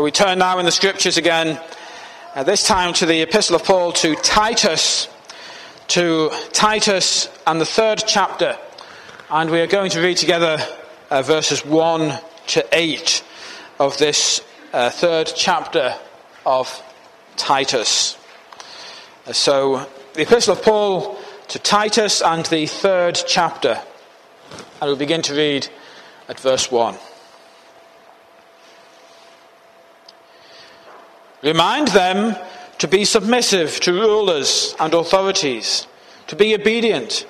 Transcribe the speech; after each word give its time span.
We 0.00 0.12
turn 0.12 0.38
now 0.38 0.60
in 0.60 0.64
the 0.64 0.70
scriptures 0.70 1.16
again, 1.16 1.60
uh, 2.36 2.44
this 2.44 2.62
time 2.62 2.92
to 2.94 3.06
the 3.06 3.22
Epistle 3.22 3.56
of 3.56 3.64
Paul 3.64 3.90
to 3.94 4.14
Titus, 4.14 5.08
to 5.88 6.30
Titus 6.52 7.28
and 7.48 7.60
the 7.60 7.66
third 7.66 8.04
chapter. 8.06 8.56
And 9.28 9.50
we 9.50 9.60
are 9.60 9.66
going 9.66 9.90
to 9.90 10.00
read 10.00 10.16
together 10.16 10.58
uh, 11.10 11.22
verses 11.22 11.64
1 11.64 12.16
to 12.48 12.64
8 12.70 13.24
of 13.80 13.98
this 13.98 14.40
uh, 14.72 14.90
third 14.90 15.32
chapter 15.34 15.96
of 16.46 16.80
Titus. 17.36 18.16
Uh, 19.26 19.32
so, 19.32 19.84
the 20.14 20.22
Epistle 20.22 20.52
of 20.52 20.62
Paul 20.62 21.18
to 21.48 21.58
Titus 21.58 22.22
and 22.22 22.46
the 22.46 22.66
third 22.66 23.18
chapter. 23.26 23.80
And 24.80 24.90
we'll 24.90 24.96
begin 24.96 25.22
to 25.22 25.34
read 25.34 25.66
at 26.28 26.38
verse 26.38 26.70
1. 26.70 26.94
Remind 31.42 31.88
them 31.88 32.36
to 32.78 32.88
be 32.88 33.04
submissive 33.04 33.78
to 33.80 33.92
rulers 33.92 34.74
and 34.80 34.92
authorities, 34.92 35.86
to 36.26 36.34
be 36.34 36.54
obedient, 36.54 37.26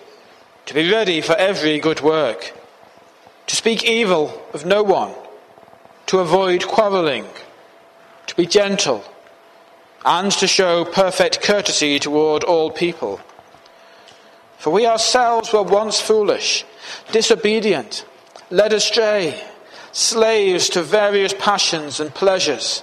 to 0.67 0.75
be 0.75 0.91
ready 0.91 1.21
for 1.21 1.37
every 1.37 1.79
good 1.79 2.01
work, 2.01 2.55
to 3.47 3.57
speak 3.57 3.85
evil 3.85 4.43
of 4.55 4.65
no 4.65 4.83
one, 4.83 5.15
to 6.07 6.21
avoid 6.21 6.67
quarrelling, 6.67 7.27
to 8.27 8.35
be 8.35 8.47
gentle, 8.47 9.05
and 10.07 10.33
to 10.33 10.47
show 10.47 10.87
perfect 10.87 11.43
courtesy 11.43 11.99
toward 11.99 12.45
all 12.45 12.71
people. 12.71 13.21
For 14.57 14.71
we 14.71 14.87
ourselves 14.87 15.53
were 15.53 15.63
once 15.63 16.01
foolish, 16.01 16.65
disobedient, 17.13 18.07
led 18.51 18.73
astray, 18.73 19.43
slaves 19.93 20.71
to 20.71 20.83
various 20.83 21.35
passions 21.39 22.01
and 22.01 22.15
pleasures 22.15 22.83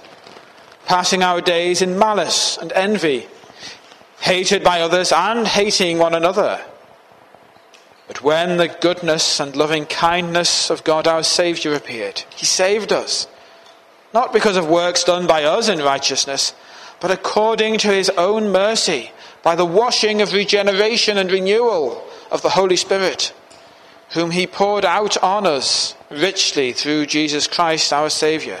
passing 0.86 1.22
our 1.22 1.40
days 1.40 1.82
in 1.82 1.98
malice 1.98 2.56
and 2.56 2.72
envy, 2.72 3.26
hated 4.20 4.62
by 4.62 4.80
others 4.80 5.12
and 5.12 5.46
hating 5.46 5.98
one 5.98 6.14
another. 6.14 6.64
But 8.06 8.22
when 8.22 8.56
the 8.56 8.68
goodness 8.68 9.40
and 9.40 9.56
loving 9.56 9.84
kindness 9.84 10.70
of 10.70 10.84
God 10.84 11.08
our 11.08 11.24
Saviour 11.24 11.74
appeared, 11.74 12.22
He 12.36 12.46
saved 12.46 12.92
us, 12.92 13.26
not 14.14 14.32
because 14.32 14.56
of 14.56 14.68
works 14.68 15.02
done 15.02 15.26
by 15.26 15.42
us 15.42 15.68
in 15.68 15.80
righteousness, 15.80 16.54
but 17.00 17.10
according 17.10 17.78
to 17.78 17.88
His 17.88 18.08
own 18.10 18.52
mercy, 18.52 19.10
by 19.42 19.56
the 19.56 19.64
washing 19.64 20.22
of 20.22 20.32
regeneration 20.32 21.18
and 21.18 21.30
renewal 21.30 22.04
of 22.30 22.42
the 22.42 22.50
Holy 22.50 22.76
Spirit, 22.76 23.34
whom 24.10 24.30
He 24.30 24.46
poured 24.46 24.84
out 24.84 25.20
on 25.20 25.46
us 25.46 25.96
richly 26.10 26.72
through 26.72 27.06
Jesus 27.06 27.48
Christ 27.48 27.92
our 27.92 28.08
Saviour 28.08 28.60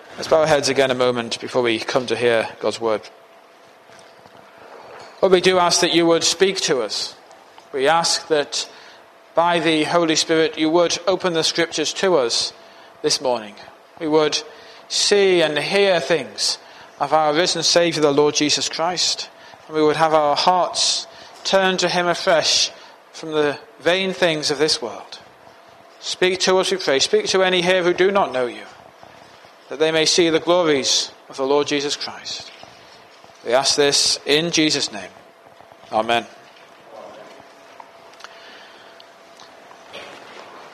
Let's 0.17 0.27
bow 0.27 0.41
our 0.41 0.47
heads 0.47 0.67
again 0.67 0.91
a 0.91 0.95
moment 0.95 1.39
before 1.39 1.61
we 1.61 1.79
come 1.79 2.05
to 2.07 2.17
hear 2.17 2.47
God's 2.59 2.81
word. 2.81 3.01
Lord, 5.21 5.31
we 5.31 5.39
do 5.39 5.57
ask 5.57 5.79
that 5.81 5.95
you 5.95 6.05
would 6.05 6.25
speak 6.25 6.57
to 6.61 6.81
us. 6.81 7.15
We 7.71 7.87
ask 7.87 8.27
that 8.27 8.69
by 9.35 9.59
the 9.59 9.85
Holy 9.85 10.17
Spirit 10.17 10.57
you 10.57 10.69
would 10.69 10.99
open 11.07 11.31
the 11.31 11.43
scriptures 11.43 11.93
to 11.93 12.17
us 12.17 12.51
this 13.01 13.21
morning. 13.21 13.55
We 13.99 14.07
would 14.09 14.43
see 14.89 15.41
and 15.41 15.57
hear 15.57 16.01
things 16.01 16.57
of 16.99 17.13
our 17.13 17.33
risen 17.33 17.63
Saviour, 17.63 18.01
the 18.01 18.11
Lord 18.11 18.35
Jesus 18.35 18.67
Christ. 18.67 19.29
And 19.67 19.75
we 19.75 19.81
would 19.81 19.95
have 19.95 20.13
our 20.13 20.35
hearts 20.35 21.07
turned 21.45 21.79
to 21.79 21.89
him 21.89 22.05
afresh 22.05 22.69
from 23.13 23.31
the 23.31 23.57
vain 23.79 24.11
things 24.11 24.51
of 24.51 24.59
this 24.59 24.81
world. 24.81 25.19
Speak 26.01 26.41
to 26.41 26.57
us, 26.57 26.69
we 26.69 26.77
pray. 26.77 26.99
Speak 26.99 27.27
to 27.27 27.43
any 27.43 27.61
here 27.61 27.81
who 27.81 27.93
do 27.93 28.11
not 28.11 28.33
know 28.33 28.45
you 28.45 28.65
that 29.71 29.79
they 29.79 29.91
may 29.93 30.05
see 30.05 30.29
the 30.29 30.37
glories 30.37 31.13
of 31.29 31.37
the 31.37 31.45
Lord 31.45 31.65
Jesus 31.65 31.95
Christ. 31.95 32.51
We 33.45 33.53
ask 33.53 33.77
this 33.77 34.19
in 34.25 34.51
Jesus' 34.51 34.91
name. 34.91 35.09
Amen. 35.93 36.25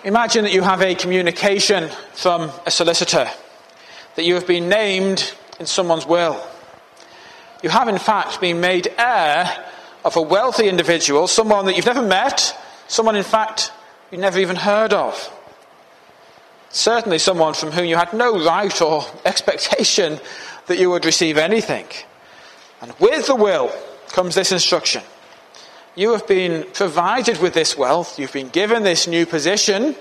Imagine 0.04 0.46
that 0.46 0.52
you 0.52 0.64
have 0.64 0.82
a 0.82 0.96
communication 0.96 1.92
from 2.16 2.50
a 2.66 2.72
solicitor, 2.72 3.30
that 4.16 4.26
you 4.26 4.34
have 4.34 4.48
been 4.48 4.68
named 4.68 5.32
in 5.60 5.68
someone's 5.68 6.08
will. 6.08 6.44
You 7.62 7.70
have, 7.70 7.88
in 7.90 8.00
fact, 8.00 8.42
been 8.42 8.60
made 8.60 8.92
heir 8.98 9.64
of 10.06 10.16
a 10.16 10.22
wealthy 10.24 10.68
individual, 10.68 11.28
someone 11.28 11.68
that 11.68 11.76
you've 11.76 11.86
never 11.86 12.02
met, 12.02 12.60
someone, 12.88 13.16
in 13.16 13.24
fact, 13.24 13.72
you've 14.10 14.22
never 14.22 14.40
even 14.40 14.56
heard 14.56 14.92
of. 14.92 15.37
Certainly, 16.70 17.20
someone 17.20 17.54
from 17.54 17.72
whom 17.72 17.86
you 17.86 17.96
had 17.96 18.14
no 18.14 18.44
right 18.46 18.82
or 18.82 19.06
expectation 19.26 20.20
that 20.68 20.80
you 20.80 20.90
would 20.90 21.06
receive 21.06 21.38
anything. 21.38 21.86
And 22.82 22.94
with 23.00 23.28
the 23.28 23.36
will 23.36 23.72
comes 24.10 24.36
this 24.36 24.52
instruction. 24.52 25.02
You 25.96 26.12
have 26.12 26.28
been 26.28 26.66
provided 26.74 27.42
with 27.42 27.54
this 27.54 27.78
wealth, 27.78 28.20
you've 28.20 28.34
been 28.34 28.50
given 28.50 28.84
this 28.84 29.08
new 29.08 29.26
position 29.26 29.96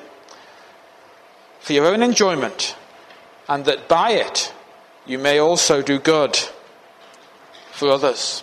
for 1.60 1.72
your 1.72 1.86
own 1.86 2.02
enjoyment, 2.02 2.76
and 3.48 3.64
that 3.64 3.88
by 3.88 4.10
it 4.10 4.52
you 5.06 5.18
may 5.18 5.38
also 5.38 5.80
do 5.80 5.98
good 5.98 6.38
for 7.72 7.90
others. 7.90 8.42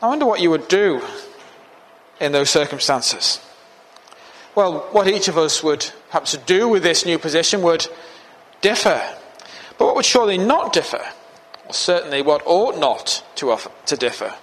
I 0.00 0.06
wonder 0.06 0.26
what 0.26 0.40
you 0.40 0.50
would 0.50 0.68
do 0.68 1.02
in 2.20 2.32
those 2.32 2.50
circumstances. 2.50 3.40
Well, 4.54 4.80
what 4.92 5.08
each 5.08 5.28
of 5.28 5.38
us 5.38 5.62
would 5.62 5.90
perhaps 6.10 6.36
do 6.36 6.68
with 6.68 6.82
this 6.82 7.06
new 7.06 7.18
position 7.18 7.62
would 7.62 7.86
differ. 8.60 9.00
But 9.78 9.86
what 9.86 9.96
would 9.96 10.04
surely 10.04 10.36
not 10.36 10.74
differ, 10.74 11.02
or 11.66 11.72
certainly 11.72 12.20
what 12.20 12.42
ought 12.44 12.78
not 12.78 13.24
to, 13.36 13.50
offer, 13.50 13.70
to 13.86 13.96
differ, 13.96 14.34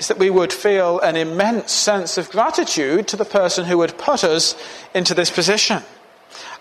is 0.00 0.08
that 0.08 0.18
we 0.18 0.30
would 0.30 0.52
feel 0.52 0.98
an 0.98 1.14
immense 1.14 1.70
sense 1.70 2.18
of 2.18 2.30
gratitude 2.30 3.06
to 3.06 3.16
the 3.16 3.24
person 3.24 3.66
who 3.66 3.80
had 3.82 3.96
put 3.98 4.24
us 4.24 4.56
into 4.94 5.14
this 5.14 5.30
position. 5.30 5.82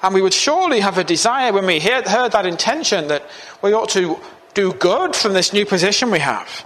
And 0.03 0.13
we 0.13 0.22
would 0.22 0.34
surely 0.34 0.81
have 0.81 1.00
a 1.00 1.03
desire 1.03 1.51
when 1.51 1.66
we 1.66 1.80
heard, 1.80 2.07
heard 2.07 2.34
that 2.34 2.46
intention 2.46 3.07
that 3.07 3.24
we 3.63 3.74
ought 3.74 3.90
to 3.90 4.19
do 4.53 4.74
good 4.74 5.16
from 5.16 5.34
this 5.34 5.53
new 5.53 5.66
position 5.66 6.12
we 6.12 6.19
have. 6.19 6.66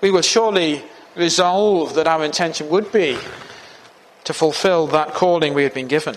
We 0.00 0.10
would 0.10 0.24
surely 0.24 0.82
resolve 1.16 1.94
that 1.94 2.06
our 2.06 2.24
intention 2.24 2.70
would 2.70 2.90
be 2.90 3.18
to 4.24 4.32
fulfill 4.32 4.86
that 4.88 5.14
calling 5.14 5.54
we 5.54 5.62
had 5.62 5.74
been 5.74 5.88
given. 5.88 6.16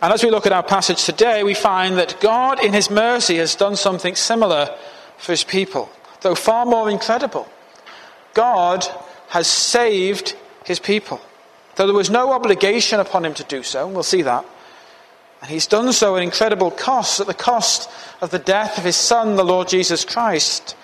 And 0.00 0.12
as 0.12 0.24
we 0.24 0.30
look 0.30 0.46
at 0.46 0.52
our 0.52 0.64
passage 0.64 1.04
today, 1.04 1.44
we 1.44 1.54
find 1.54 1.96
that 1.96 2.20
God, 2.20 2.62
in 2.62 2.72
His 2.72 2.90
mercy, 2.90 3.36
has 3.36 3.54
done 3.54 3.76
something 3.76 4.16
similar 4.16 4.76
for 5.16 5.32
His 5.32 5.44
people, 5.44 5.88
though 6.22 6.34
far 6.34 6.66
more 6.66 6.90
incredible. 6.90 7.48
God 8.34 8.84
has 9.28 9.46
saved 9.46 10.34
His 10.64 10.80
people, 10.80 11.20
though 11.76 11.86
there 11.86 11.94
was 11.94 12.10
no 12.10 12.32
obligation 12.32 12.98
upon 12.98 13.24
Him 13.24 13.34
to 13.34 13.44
do 13.44 13.62
so, 13.62 13.86
and 13.86 13.94
we'll 13.94 14.02
see 14.02 14.22
that. 14.22 14.44
And 15.40 15.50
He's 15.50 15.68
done 15.68 15.92
so 15.92 16.16
at 16.16 16.22
incredible 16.24 16.72
cost, 16.72 17.20
at 17.20 17.28
the 17.28 17.34
cost 17.34 17.88
of 18.20 18.30
the 18.30 18.40
death 18.40 18.78
of 18.78 18.84
His 18.84 18.96
Son, 18.96 19.36
the 19.36 19.44
Lord 19.44 19.68
Jesus 19.68 20.04
Christ. 20.04 20.74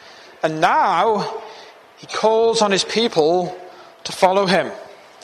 And 0.45 0.61
now 0.61 1.43
He 1.97 2.07
calls 2.07 2.63
on 2.63 2.71
His 2.71 2.85
people 2.85 3.59
to 4.05 4.13
follow 4.13 4.47
Him 4.47 4.71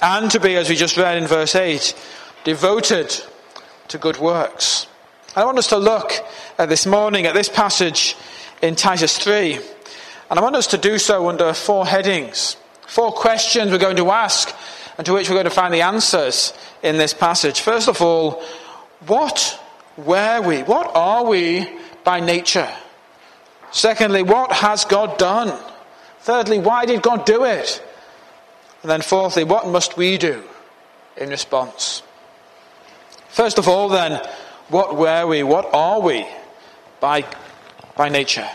and 0.02 0.30
to 0.30 0.40
be, 0.40 0.56
as 0.56 0.68
we 0.68 0.76
just 0.76 0.96
read 0.96 1.16
in 1.16 1.26
verse 1.26 1.54
8, 1.54 1.94
devoted 2.44 3.14
to 3.88 3.98
good 3.98 4.18
works. 4.18 4.86
I 5.36 5.44
want 5.44 5.58
us 5.58 5.68
to 5.68 5.78
look 5.78 6.12
at 6.58 6.68
this 6.68 6.86
morning 6.86 7.26
at 7.26 7.34
this 7.34 7.48
passage 7.48 8.16
in 8.62 8.76
Titus 8.76 9.18
3, 9.18 9.54
and 10.30 10.38
I 10.38 10.42
want 10.42 10.56
us 10.56 10.68
to 10.68 10.78
do 10.78 10.98
so 10.98 11.28
under 11.28 11.52
four 11.52 11.86
headings. 11.86 12.56
Four 12.86 13.12
questions 13.12 13.70
we're 13.70 13.78
going 13.78 13.96
to 13.96 14.10
ask, 14.10 14.54
and 14.96 15.06
to 15.06 15.12
which 15.12 15.28
we're 15.28 15.36
going 15.36 15.44
to 15.44 15.50
find 15.50 15.74
the 15.74 15.82
answers 15.82 16.52
in 16.82 16.98
this 16.98 17.14
passage. 17.14 17.60
First 17.60 17.88
of 17.88 18.00
all, 18.00 18.42
what 19.06 19.60
were 19.96 20.40
we? 20.40 20.62
What 20.62 20.90
are 20.94 21.24
we 21.24 21.68
by 22.04 22.20
nature? 22.20 22.70
Secondly, 23.72 24.22
what 24.22 24.52
has 24.52 24.84
God 24.84 25.18
done? 25.18 25.58
Thirdly, 26.20 26.58
why 26.58 26.86
did 26.86 27.02
God 27.02 27.26
do 27.26 27.44
it? 27.44 27.82
And 28.84 28.90
then, 28.90 29.00
fourthly, 29.00 29.44
what 29.44 29.66
must 29.66 29.96
we 29.96 30.18
do 30.18 30.42
in 31.16 31.30
response? 31.30 32.02
First 33.28 33.58
of 33.58 33.66
all, 33.66 33.88
then, 33.88 34.20
what 34.68 34.94
were 34.94 35.26
we? 35.26 35.42
What 35.42 35.72
are 35.72 36.00
we 36.00 36.26
by, 37.00 37.24
by 37.96 38.10
nature? 38.10 38.46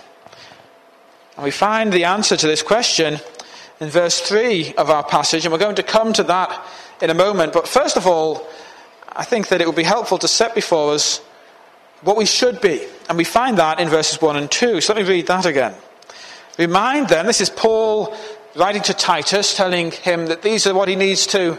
And 1.35 1.43
we 1.43 1.49
find 1.49 1.91
the 1.91 2.03
answer 2.03 2.37
to 2.37 2.45
this 2.45 2.61
question 2.61 3.17
in 3.79 3.89
verse 3.89 4.19
3 4.19 4.75
of 4.75 4.91
our 4.91 5.03
passage, 5.03 5.45
and 5.45 5.51
we're 5.51 5.57
going 5.57 5.77
to 5.77 5.81
come 5.81 6.13
to 6.13 6.23
that 6.25 6.63
in 7.01 7.09
a 7.09 7.15
moment. 7.15 7.51
But 7.51 7.67
first 7.67 7.97
of 7.97 8.05
all, 8.05 8.47
I 9.11 9.23
think 9.23 9.47
that 9.47 9.61
it 9.61 9.65
would 9.65 9.75
be 9.75 9.81
helpful 9.81 10.19
to 10.19 10.27
set 10.27 10.53
before 10.53 10.93
us 10.93 11.21
what 12.01 12.17
we 12.17 12.27
should 12.27 12.61
be. 12.61 12.85
And 13.09 13.17
we 13.17 13.23
find 13.23 13.57
that 13.57 13.79
in 13.79 13.89
verses 13.89 14.21
1 14.21 14.35
and 14.35 14.51
2. 14.51 14.79
So 14.79 14.93
let 14.93 15.01
me 15.01 15.09
read 15.09 15.25
that 15.25 15.47
again. 15.47 15.73
Remind 16.59 17.09
them, 17.09 17.25
this 17.25 17.41
is 17.41 17.49
Paul 17.49 18.15
writing 18.55 18.81
to 18.83 18.93
Titus, 18.93 19.55
telling 19.55 19.91
him 19.91 20.27
that 20.27 20.41
these 20.41 20.65
are 20.67 20.73
what 20.73 20.87
he 20.87 20.95
needs 20.95 21.27
to, 21.27 21.57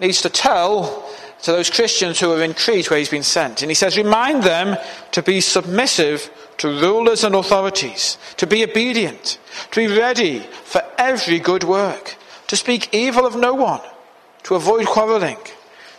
needs 0.00 0.22
to 0.22 0.30
tell 0.30 1.08
to 1.42 1.52
those 1.52 1.70
Christians 1.70 2.20
who 2.20 2.32
are 2.32 2.42
in 2.42 2.54
Crete 2.54 2.90
where 2.90 2.98
he's 2.98 3.08
been 3.08 3.22
sent. 3.22 3.62
And 3.62 3.70
he 3.70 3.74
says, 3.74 3.96
Remind 3.96 4.42
them 4.42 4.76
to 5.12 5.22
be 5.22 5.40
submissive 5.40 6.30
to 6.58 6.68
rulers 6.68 7.24
and 7.24 7.34
authorities, 7.34 8.18
to 8.36 8.46
be 8.46 8.62
obedient, 8.62 9.38
to 9.70 9.88
be 9.88 9.98
ready 9.98 10.40
for 10.64 10.82
every 10.98 11.38
good 11.38 11.64
work, 11.64 12.16
to 12.48 12.56
speak 12.56 12.92
evil 12.92 13.24
of 13.24 13.36
no 13.36 13.54
one, 13.54 13.80
to 14.42 14.54
avoid 14.54 14.86
quarreling, 14.86 15.38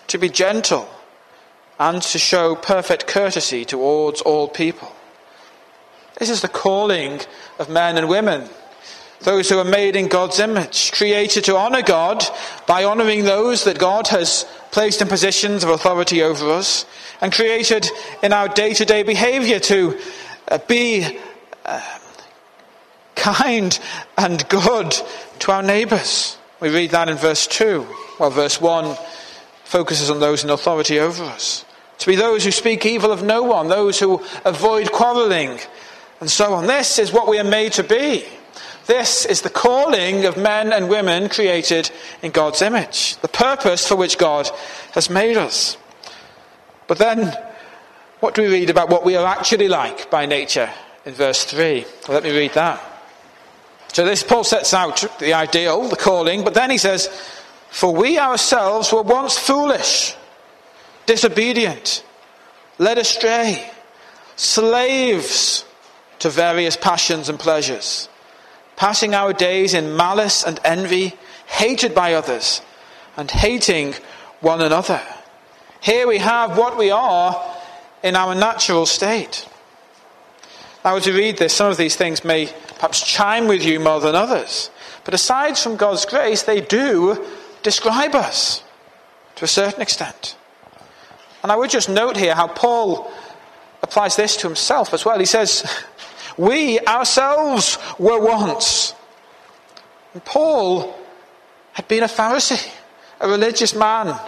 to 0.08 0.18
be 0.20 0.30
gentle, 0.30 0.88
and 1.80 2.02
to 2.04 2.20
show 2.20 2.56
perfect 2.56 3.08
courtesy 3.08 3.66
towards 3.66 4.22
all 4.22 4.48
people. 4.48 4.92
This 6.20 6.30
is 6.30 6.42
the 6.42 6.48
calling 6.48 7.22
of 7.58 7.70
men 7.70 7.98
and 7.98 8.08
women 8.08 8.48
those 9.24 9.50
who 9.50 9.60
are 9.60 9.64
made 9.64 9.96
in 9.96 10.08
God's 10.08 10.40
image, 10.40 10.92
created 10.92 11.44
to 11.46 11.58
honor 11.58 11.82
God 11.82 12.24
by 12.68 12.84
honoring 12.84 13.24
those 13.24 13.64
that 13.66 13.80
God 13.80 14.08
has 14.08 14.46
placed 14.72 15.02
in 15.02 15.08
positions 15.08 15.64
of 15.64 15.70
authority 15.70 16.24
over 16.24 16.50
us, 16.52 16.86
and 17.22 17.32
created 17.32 17.88
in 18.24 18.34
our 18.34 18.48
day 18.48 18.74
to 18.74 18.86
day 18.86 19.04
behavior 19.04 19.60
to 19.60 20.00
uh, 20.48 20.58
be 20.68 21.20
uh, 21.66 22.00
kind 23.16 23.80
and 24.18 24.48
good 24.50 24.96
to 25.40 25.52
our 25.52 25.62
neighbors. 25.62 26.38
We 26.60 26.70
read 26.70 26.92
that 26.92 27.10
in 27.10 27.18
verse 27.18 27.46
2, 27.48 27.84
while 28.18 28.32
verse 28.32 28.60
1 28.60 28.96
focuses 29.64 30.10
on 30.10 30.20
those 30.20 30.44
in 30.44 30.50
authority 30.50 31.00
over 31.00 31.24
us. 31.24 31.64
To 32.00 32.08
be 32.08 32.16
those 32.16 32.44
who 32.44 32.52
speak 32.52 32.86
evil 32.86 33.12
of 33.12 33.22
no 33.22 33.44
one, 33.44 33.68
those 33.68 34.00
who 34.00 34.24
avoid 34.44 34.92
quarreling, 34.92 35.60
and 36.20 36.30
so 36.30 36.54
on. 36.54 36.66
This 36.66 36.98
is 36.98 37.12
what 37.12 37.28
we 37.28 37.38
are 37.38 37.44
made 37.44 37.74
to 37.74 37.84
be. 37.84 38.26
This 38.88 39.26
is 39.26 39.42
the 39.42 39.50
calling 39.50 40.26
of 40.26 40.38
men 40.38 40.74
and 40.74 40.90
women 40.90 41.30
created 41.30 41.92
in 42.22 42.32
God's 42.32 42.62
image, 42.62 43.16
the 43.18 43.28
purpose 43.28 43.88
for 43.88 43.96
which 43.96 44.18
God 44.18 44.50
has 44.94 45.10
made 45.10 45.38
us. 45.38 45.78
But 46.88 46.98
then, 46.98 47.38
what 48.20 48.34
do 48.34 48.42
we 48.42 48.50
read 48.50 48.70
about 48.70 48.90
what 48.90 49.06
we 49.06 49.16
are 49.16 49.26
actually 49.26 49.68
like 49.68 50.10
by 50.10 50.26
nature 50.26 50.70
in 51.06 51.14
verse 51.14 51.44
3? 51.46 51.86
Well, 52.08 52.16
let 52.16 52.24
me 52.24 52.36
read 52.36 52.54
that. 52.54 52.82
So, 53.94 54.04
this 54.06 54.24
Paul 54.24 54.44
sets 54.44 54.74
out 54.74 55.06
the 55.20 55.34
ideal, 55.34 55.88
the 55.88 55.96
calling, 55.96 56.44
but 56.44 56.54
then 56.54 56.72
he 56.72 56.78
says, 56.78 57.08
For 57.70 57.94
we 57.94 58.18
ourselves 58.18 58.92
were 58.92 59.04
once 59.04 59.38
foolish, 59.38 60.16
disobedient, 61.06 62.04
led 62.80 62.98
astray, 62.98 63.70
slaves 64.38 65.66
to 66.20 66.30
various 66.30 66.76
passions 66.76 67.30
and 67.30 67.38
pleasures 67.38 68.10
passing 68.82 69.14
our 69.14 69.32
days 69.32 69.76
in 69.76 69.96
malice 69.96 70.44
and 70.44 70.60
envy, 70.64 71.14
hated 71.46 71.94
by 71.94 72.16
others, 72.16 72.64
and 73.16 73.30
hating 73.30 73.94
one 74.40 74.60
another. 74.60 75.00
Here 75.82 76.08
we 76.08 76.18
have 76.18 76.58
what 76.58 76.80
we 76.80 76.90
are 76.90 77.56
in 78.02 78.16
our 78.16 78.34
natural 78.34 78.88
state. 78.88 79.48
Now, 80.84 80.96
as 80.96 81.06
we 81.06 81.12
read 81.12 81.38
this, 81.38 81.54
some 81.54 81.70
of 81.70 81.78
these 81.78 81.96
things 81.96 82.26
may 82.26 82.48
perhaps 82.74 83.04
chime 83.04 83.48
with 83.48 83.64
you 83.64 83.80
more 83.80 84.00
than 84.00 84.16
others. 84.16 84.72
But 85.04 85.14
aside 85.14 85.60
from 85.60 85.76
God's 85.76 86.08
grace, 86.08 86.42
they 86.42 86.60
do 86.60 87.24
describe 87.62 88.16
us 88.16 88.64
to 89.36 89.46
a 89.46 89.48
certain 89.48 89.84
extent. 89.84 90.36
And 91.44 91.52
I 91.52 91.56
would 91.56 91.70
just 91.70 91.88
note 91.88 92.18
here 92.18 92.34
how 92.34 92.48
Paul 92.48 93.14
applies 93.84 94.16
this 94.16 94.36
to 94.38 94.48
himself 94.48 94.92
as 94.92 95.06
well. 95.06 95.20
He 95.20 95.28
says, 95.28 95.72
we 96.38 96.80
ourselves 96.82 97.78
were 98.00 98.20
once. 98.20 98.94
Paul 100.26 100.96
had 101.74 101.88
been 101.88 102.04
a 102.04 102.08
Pharisee, 102.08 102.70
a 103.20 103.28
religious 103.28 103.74
man, 103.76 104.20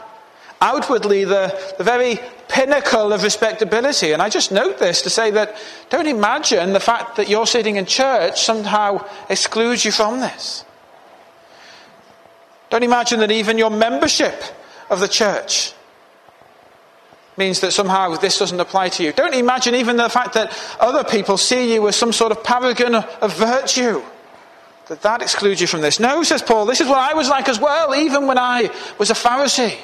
outwardly 0.61 1.25
the, 1.25 1.73
the 1.77 1.83
very 1.83 2.19
pinnacle 2.47 3.11
of 3.11 3.23
respectability. 3.23 4.13
And 4.13 4.21
I 4.21 4.29
just 4.29 4.51
note 4.51 4.79
this 4.79 5.01
to 5.01 5.09
say 5.09 5.31
that 5.31 5.55
don't 5.89 6.07
imagine 6.07 6.71
the 6.73 6.79
fact 6.79 7.17
that 7.17 7.27
you're 7.27 7.47
sitting 7.47 7.75
in 7.75 7.85
church 7.85 8.41
somehow 8.41 9.05
excludes 9.29 9.83
you 9.83 9.91
from 9.91 10.19
this. 10.19 10.63
Don't 12.69 12.83
imagine 12.83 13.19
that 13.19 13.31
even 13.31 13.57
your 13.57 13.69
membership 13.69 14.41
of 14.89 14.99
the 14.99 15.07
church 15.07 15.73
means 17.37 17.61
that 17.61 17.71
somehow 17.71 18.15
this 18.15 18.37
doesn't 18.39 18.59
apply 18.59 18.89
to 18.89 19.03
you. 19.03 19.11
Don't 19.11 19.33
imagine 19.33 19.75
even 19.75 19.97
the 19.97 20.09
fact 20.09 20.33
that 20.33 20.55
other 20.79 21.03
people 21.03 21.37
see 21.37 21.73
you 21.73 21.87
as 21.87 21.95
some 21.95 22.13
sort 22.13 22.31
of 22.31 22.43
paragon 22.43 22.95
of 22.95 23.35
virtue. 23.37 24.01
That 24.87 25.01
that 25.01 25.21
excludes 25.21 25.61
you 25.61 25.67
from 25.67 25.81
this. 25.81 25.99
No, 25.99 26.23
says 26.23 26.41
Paul, 26.41 26.65
this 26.65 26.81
is 26.81 26.87
what 26.87 26.97
I 26.97 27.13
was 27.13 27.29
like 27.29 27.47
as 27.47 27.59
well, 27.59 27.95
even 27.95 28.27
when 28.27 28.37
I 28.37 28.69
was 28.97 29.09
a 29.09 29.13
Pharisee. 29.13 29.77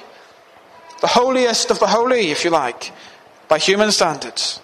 The 1.02 1.08
holiest 1.08 1.72
of 1.72 1.80
the 1.80 1.88
holy, 1.88 2.32
if 2.32 2.44
you 2.44 2.50
like, 2.50 2.92
by 3.48 3.58
human 3.58 3.92
standards. 3.92 4.62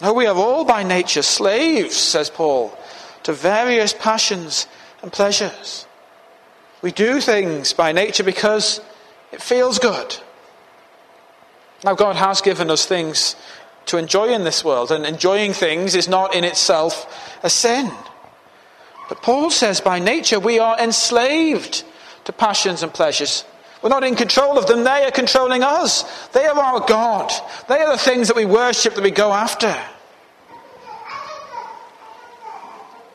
No, 0.00 0.12
we 0.12 0.26
are 0.26 0.36
all 0.36 0.64
by 0.64 0.84
nature 0.84 1.22
slaves, 1.22 1.96
says 1.96 2.30
Paul, 2.30 2.78
to 3.24 3.32
various 3.32 3.92
passions 3.92 4.68
and 5.02 5.12
pleasures. 5.12 5.86
We 6.80 6.92
do 6.92 7.20
things 7.20 7.72
by 7.72 7.90
nature 7.90 8.22
because 8.22 8.80
it 9.32 9.42
feels 9.42 9.80
good 9.80 10.16
now, 11.84 11.94
God 11.94 12.16
has 12.16 12.40
given 12.40 12.70
us 12.70 12.86
things 12.86 13.36
to 13.86 13.98
enjoy 13.98 14.28
in 14.28 14.44
this 14.44 14.64
world, 14.64 14.90
and 14.90 15.06
enjoying 15.06 15.52
things 15.52 15.94
is 15.94 16.08
not 16.08 16.34
in 16.34 16.44
itself 16.44 17.38
a 17.42 17.48
sin. 17.48 17.90
But 19.08 19.22
Paul 19.22 19.50
says 19.50 19.80
by 19.80 19.98
nature 19.98 20.38
we 20.38 20.58
are 20.58 20.78
enslaved 20.78 21.84
to 22.24 22.32
passions 22.32 22.82
and 22.82 22.92
pleasures. 22.92 23.44
We're 23.80 23.88
not 23.88 24.04
in 24.04 24.16
control 24.16 24.58
of 24.58 24.66
them, 24.66 24.84
they 24.84 25.04
are 25.04 25.10
controlling 25.10 25.62
us. 25.62 26.02
They 26.28 26.44
are 26.46 26.58
our 26.58 26.80
God. 26.80 27.32
They 27.68 27.80
are 27.80 27.92
the 27.92 27.98
things 27.98 28.26
that 28.26 28.36
we 28.36 28.44
worship, 28.44 28.94
that 28.96 29.04
we 29.04 29.12
go 29.12 29.32
after. 29.32 29.74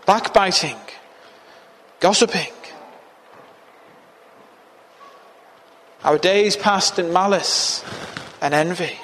Backbiting, 0.06 0.78
gossiping. 2.00 2.54
Our 6.04 6.18
days 6.18 6.56
passed 6.56 6.98
in 6.98 7.14
malice 7.14 7.84
and 8.44 8.54
envy. 8.54 9.00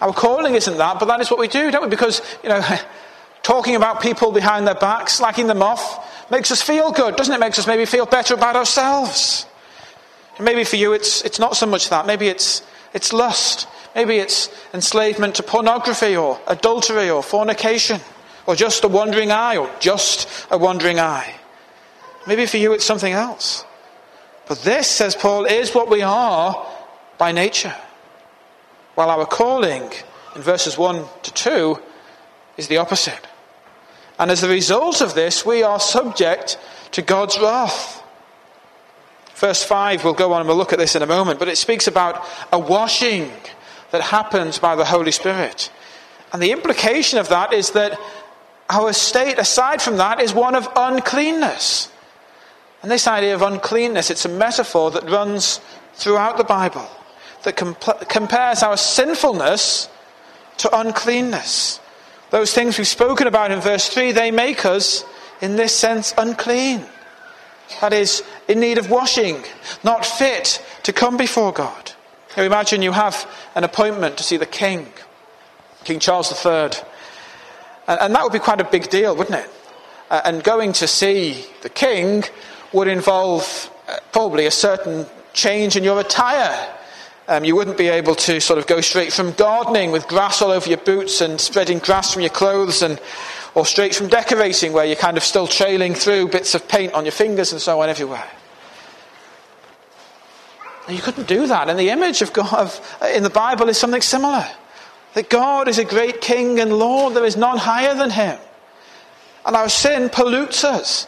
Our 0.00 0.12
calling 0.12 0.54
isn't 0.54 0.76
that, 0.76 0.98
but 0.98 1.06
that 1.06 1.20
is 1.20 1.30
what 1.30 1.40
we 1.40 1.48
do, 1.48 1.70
don't 1.70 1.82
we? 1.82 1.88
Because, 1.88 2.20
you 2.42 2.48
know, 2.48 2.60
talking 3.42 3.76
about 3.76 4.02
people 4.02 4.32
behind 4.32 4.66
their 4.66 4.74
backs, 4.74 5.14
slacking 5.14 5.46
them 5.46 5.62
off, 5.62 6.30
makes 6.30 6.50
us 6.50 6.60
feel 6.60 6.90
good, 6.90 7.16
doesn't 7.16 7.32
it? 7.32 7.38
Makes 7.38 7.60
us 7.60 7.66
maybe 7.66 7.84
feel 7.84 8.06
better 8.06 8.34
about 8.34 8.56
ourselves. 8.56 9.46
And 10.36 10.44
maybe 10.44 10.64
for 10.64 10.76
you 10.76 10.92
it's, 10.92 11.22
it's 11.22 11.38
not 11.38 11.56
so 11.56 11.64
much 11.64 11.88
that. 11.90 12.06
Maybe 12.06 12.26
it's, 12.26 12.62
it's 12.92 13.12
lust. 13.12 13.68
Maybe 13.94 14.16
it's 14.16 14.50
enslavement 14.74 15.36
to 15.36 15.44
pornography 15.44 16.16
or 16.16 16.40
adultery 16.48 17.10
or 17.10 17.22
fornication 17.22 18.00
or 18.46 18.56
just 18.56 18.82
a 18.82 18.88
wandering 18.88 19.30
eye 19.30 19.56
or 19.56 19.70
just 19.78 20.28
a 20.50 20.58
wandering 20.58 20.98
eye. 20.98 21.34
Maybe 22.26 22.46
for 22.46 22.56
you 22.56 22.72
it's 22.72 22.84
something 22.84 23.12
else. 23.12 23.64
But 24.48 24.58
this, 24.62 24.88
says 24.88 25.14
Paul, 25.14 25.44
is 25.44 25.74
what 25.74 25.88
we 25.88 26.02
are 26.02 26.66
by 27.16 27.32
nature. 27.32 27.74
While 28.98 29.10
our 29.10 29.26
calling 29.26 29.92
in 30.34 30.42
verses 30.42 30.76
1 30.76 31.04
to 31.22 31.32
2 31.32 31.78
is 32.56 32.66
the 32.66 32.78
opposite. 32.78 33.28
And 34.18 34.28
as 34.28 34.42
a 34.42 34.48
result 34.48 35.00
of 35.00 35.14
this, 35.14 35.46
we 35.46 35.62
are 35.62 35.78
subject 35.78 36.58
to 36.90 37.02
God's 37.02 37.38
wrath. 37.38 38.02
Verse 39.36 39.62
5, 39.62 40.02
we'll 40.02 40.14
go 40.14 40.32
on 40.32 40.40
and 40.40 40.48
we'll 40.48 40.56
look 40.56 40.72
at 40.72 40.80
this 40.80 40.96
in 40.96 41.02
a 41.02 41.06
moment, 41.06 41.38
but 41.38 41.46
it 41.46 41.56
speaks 41.58 41.86
about 41.86 42.26
a 42.52 42.58
washing 42.58 43.30
that 43.92 44.02
happens 44.02 44.58
by 44.58 44.74
the 44.74 44.84
Holy 44.84 45.12
Spirit. 45.12 45.70
And 46.32 46.42
the 46.42 46.50
implication 46.50 47.20
of 47.20 47.28
that 47.28 47.52
is 47.52 47.70
that 47.70 47.96
our 48.68 48.92
state, 48.92 49.38
aside 49.38 49.80
from 49.80 49.98
that, 49.98 50.20
is 50.20 50.34
one 50.34 50.56
of 50.56 50.68
uncleanness. 50.74 51.88
And 52.82 52.90
this 52.90 53.06
idea 53.06 53.36
of 53.36 53.42
uncleanness, 53.42 54.10
it's 54.10 54.24
a 54.24 54.28
metaphor 54.28 54.90
that 54.90 55.08
runs 55.08 55.60
throughout 55.94 56.36
the 56.36 56.42
Bible 56.42 56.90
that 57.44 57.56
comp- 57.56 58.08
compares 58.08 58.62
our 58.62 58.76
sinfulness 58.76 59.88
to 60.58 60.78
uncleanness. 60.78 61.80
Those 62.30 62.52
things 62.52 62.76
we've 62.76 62.86
spoken 62.86 63.26
about 63.26 63.50
in 63.50 63.60
verse 63.60 63.88
3, 63.88 64.12
they 64.12 64.30
make 64.30 64.66
us, 64.66 65.04
in 65.40 65.56
this 65.56 65.74
sense, 65.74 66.12
unclean. 66.18 66.84
That 67.80 67.92
is, 67.92 68.22
in 68.48 68.60
need 68.60 68.78
of 68.78 68.90
washing, 68.90 69.42
not 69.84 70.04
fit 70.04 70.64
to 70.82 70.92
come 70.92 71.16
before 71.16 71.52
God. 71.52 71.92
Now 72.36 72.42
imagine 72.42 72.82
you 72.82 72.92
have 72.92 73.28
an 73.54 73.64
appointment 73.64 74.18
to 74.18 74.24
see 74.24 74.36
the 74.36 74.46
king, 74.46 74.88
King 75.84 76.00
Charles 76.00 76.32
III. 76.44 76.70
And, 77.86 78.00
and 78.00 78.14
that 78.14 78.22
would 78.22 78.32
be 78.32 78.38
quite 78.38 78.60
a 78.60 78.64
big 78.64 78.90
deal, 78.90 79.16
wouldn't 79.16 79.38
it? 79.38 79.50
Uh, 80.10 80.20
and 80.24 80.42
going 80.42 80.72
to 80.74 80.86
see 80.86 81.46
the 81.62 81.68
king 81.68 82.24
would 82.72 82.88
involve 82.88 83.70
uh, 83.88 83.96
probably 84.12 84.46
a 84.46 84.50
certain 84.50 85.06
change 85.32 85.76
in 85.76 85.84
your 85.84 86.00
attire. 86.00 86.77
Um, 87.28 87.44
you 87.44 87.54
wouldn't 87.54 87.76
be 87.76 87.88
able 87.88 88.14
to 88.14 88.40
sort 88.40 88.58
of 88.58 88.66
go 88.66 88.80
straight 88.80 89.12
from 89.12 89.32
gardening 89.32 89.92
with 89.92 90.08
grass 90.08 90.40
all 90.40 90.50
over 90.50 90.66
your 90.66 90.78
boots 90.78 91.20
and 91.20 91.38
spreading 91.38 91.78
grass 91.78 92.10
from 92.10 92.22
your 92.22 92.30
clothes, 92.30 92.80
and, 92.80 92.98
or 93.54 93.66
straight 93.66 93.94
from 93.94 94.08
decorating 94.08 94.72
where 94.72 94.86
you're 94.86 94.96
kind 94.96 95.18
of 95.18 95.22
still 95.22 95.46
trailing 95.46 95.94
through 95.94 96.28
bits 96.28 96.54
of 96.54 96.66
paint 96.66 96.94
on 96.94 97.04
your 97.04 97.12
fingers 97.12 97.52
and 97.52 97.60
so 97.60 97.82
on 97.82 97.90
everywhere. 97.90 98.26
And 100.86 100.96
you 100.96 101.02
couldn't 101.02 101.28
do 101.28 101.46
that. 101.48 101.68
And 101.68 101.78
the 101.78 101.90
image 101.90 102.22
of 102.22 102.32
God 102.32 102.50
of, 102.54 102.98
in 103.14 103.22
the 103.22 103.30
Bible 103.30 103.68
is 103.68 103.76
something 103.76 104.00
similar. 104.00 104.46
That 105.12 105.28
God 105.28 105.68
is 105.68 105.76
a 105.76 105.84
great 105.84 106.22
King 106.22 106.60
and 106.60 106.72
Lord, 106.72 107.12
there 107.12 107.26
is 107.26 107.36
none 107.36 107.58
higher 107.58 107.94
than 107.94 108.08
Him. 108.08 108.38
And 109.44 109.54
our 109.54 109.68
sin 109.68 110.08
pollutes 110.08 110.64
us. 110.64 111.06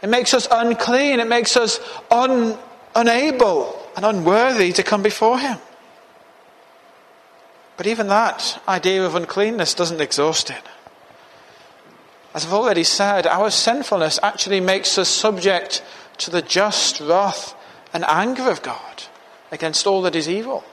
It 0.00 0.08
makes 0.08 0.32
us 0.32 0.48
unclean. 0.50 1.20
It 1.20 1.28
makes 1.28 1.58
us 1.58 1.78
un, 2.10 2.58
unable 2.94 3.81
and 3.96 4.04
unworthy 4.04 4.72
to 4.72 4.82
come 4.82 5.02
before 5.02 5.38
Him. 5.38 5.58
But 7.76 7.86
even 7.86 8.08
that 8.08 8.62
idea 8.68 9.04
of 9.04 9.14
uncleanness 9.14 9.74
doesn't 9.74 10.00
exhaust 10.00 10.50
it. 10.50 10.62
As 12.34 12.46
I've 12.46 12.52
already 12.52 12.84
said, 12.84 13.26
our 13.26 13.50
sinfulness 13.50 14.18
actually 14.22 14.60
makes 14.60 14.96
us 14.98 15.08
subject 15.08 15.82
to 16.18 16.30
the 16.30 16.42
just 16.42 17.00
wrath 17.00 17.54
and 17.92 18.04
anger 18.04 18.50
of 18.50 18.62
God 18.62 19.04
against 19.50 19.86
all 19.86 20.02
that 20.02 20.16
is 20.16 20.28
evil. 20.28 20.64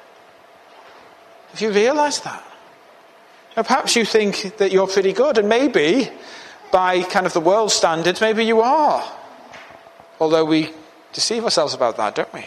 Have 1.51 1.61
you 1.61 1.71
realized 1.71 2.23
that? 2.23 2.43
Now, 3.57 3.63
perhaps 3.63 3.95
you 3.95 4.05
think 4.05 4.57
that 4.57 4.71
you're 4.71 4.87
pretty 4.87 5.11
good, 5.11 5.37
and 5.37 5.49
maybe, 5.49 6.09
by 6.71 7.01
kind 7.03 7.25
of 7.25 7.33
the 7.33 7.41
world 7.41 7.71
standards, 7.71 8.21
maybe 8.21 8.45
you 8.45 8.61
are. 8.61 9.03
Although 10.19 10.45
we 10.45 10.69
deceive 11.11 11.43
ourselves 11.43 11.73
about 11.73 11.97
that, 11.97 12.15
don't 12.15 12.33
we? 12.33 12.45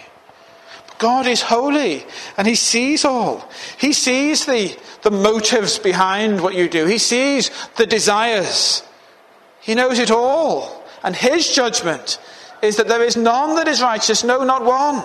God 1.02 1.26
is 1.26 1.42
holy 1.42 2.06
and 2.36 2.46
He 2.46 2.54
sees 2.54 3.04
all. 3.04 3.44
He 3.76 3.92
sees 3.92 4.46
the, 4.46 4.78
the 5.02 5.10
motives 5.10 5.80
behind 5.80 6.40
what 6.40 6.54
you 6.54 6.68
do, 6.68 6.86
He 6.86 6.98
sees 6.98 7.50
the 7.76 7.86
desires. 7.86 8.84
He 9.60 9.74
knows 9.74 9.98
it 9.98 10.12
all. 10.12 10.84
And 11.02 11.16
His 11.16 11.50
judgment 11.52 12.20
is 12.62 12.76
that 12.76 12.86
there 12.86 13.02
is 13.02 13.16
none 13.16 13.56
that 13.56 13.66
is 13.66 13.82
righteous, 13.82 14.22
no, 14.22 14.44
not 14.44 14.64
one. 14.64 15.04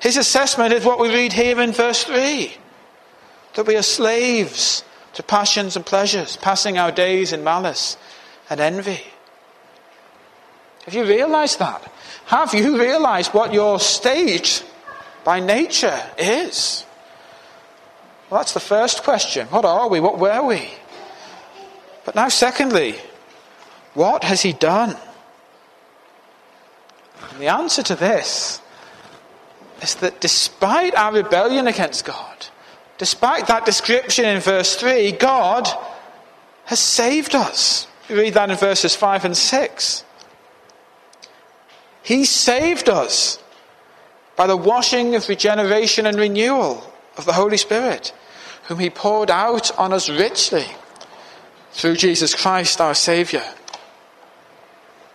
His 0.00 0.16
assessment 0.16 0.72
is 0.72 0.84
what 0.84 0.98
we 0.98 1.14
read 1.14 1.32
here 1.32 1.60
in 1.60 1.70
verse 1.70 2.02
3 2.02 2.56
that 3.54 3.66
we 3.66 3.76
are 3.76 3.82
slaves 3.82 4.82
to 5.12 5.22
passions 5.22 5.76
and 5.76 5.86
pleasures, 5.86 6.36
passing 6.38 6.78
our 6.78 6.90
days 6.90 7.32
in 7.32 7.44
malice 7.44 7.96
and 8.50 8.58
envy. 8.58 9.02
Have 10.86 10.94
you 10.94 11.04
realized 11.04 11.60
that? 11.60 11.92
Have 12.26 12.54
you 12.54 12.80
realized 12.80 13.34
what 13.34 13.52
your 13.52 13.78
state 13.78 14.64
by 15.24 15.40
nature 15.40 16.00
is? 16.18 16.84
Well, 18.30 18.40
that's 18.40 18.54
the 18.54 18.60
first 18.60 19.02
question. 19.02 19.46
What 19.48 19.64
are 19.64 19.88
we? 19.88 20.00
What 20.00 20.18
were 20.18 20.42
we? 20.42 20.70
But 22.04 22.14
now, 22.14 22.28
secondly, 22.28 22.96
what 23.94 24.24
has 24.24 24.42
he 24.42 24.52
done? 24.52 24.96
And 27.30 27.40
the 27.40 27.48
answer 27.48 27.82
to 27.82 27.94
this 27.94 28.60
is 29.82 29.96
that 29.96 30.20
despite 30.20 30.94
our 30.94 31.12
rebellion 31.12 31.66
against 31.66 32.04
God, 32.04 32.46
despite 32.98 33.46
that 33.48 33.64
description 33.64 34.24
in 34.24 34.40
verse 34.40 34.76
3, 34.76 35.12
God 35.12 35.68
has 36.64 36.78
saved 36.78 37.34
us. 37.34 37.86
We 38.08 38.16
read 38.16 38.34
that 38.34 38.50
in 38.50 38.56
verses 38.56 38.94
5 38.94 39.24
and 39.24 39.36
6. 39.36 40.04
He 42.02 42.24
saved 42.24 42.88
us 42.88 43.41
by 44.42 44.48
the 44.48 44.56
washing 44.56 45.14
of 45.14 45.28
regeneration 45.28 46.04
and 46.04 46.18
renewal 46.18 46.92
of 47.16 47.24
the 47.26 47.32
Holy 47.32 47.56
Spirit, 47.56 48.12
whom 48.64 48.80
He 48.80 48.90
poured 48.90 49.30
out 49.30 49.70
on 49.78 49.92
us 49.92 50.08
richly 50.08 50.66
through 51.70 51.94
Jesus 51.94 52.34
Christ 52.34 52.80
our 52.80 52.92
Saviour. 52.92 53.44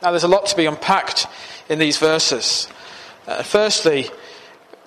Now, 0.01 0.11
there's 0.11 0.23
a 0.23 0.29
lot 0.29 0.45
to 0.45 0.55
be 0.55 0.65
unpacked 0.65 1.27
in 1.67 1.77
these 1.77 1.97
verses. 1.97 2.69
Uh, 3.27 3.43
firstly, 3.43 4.07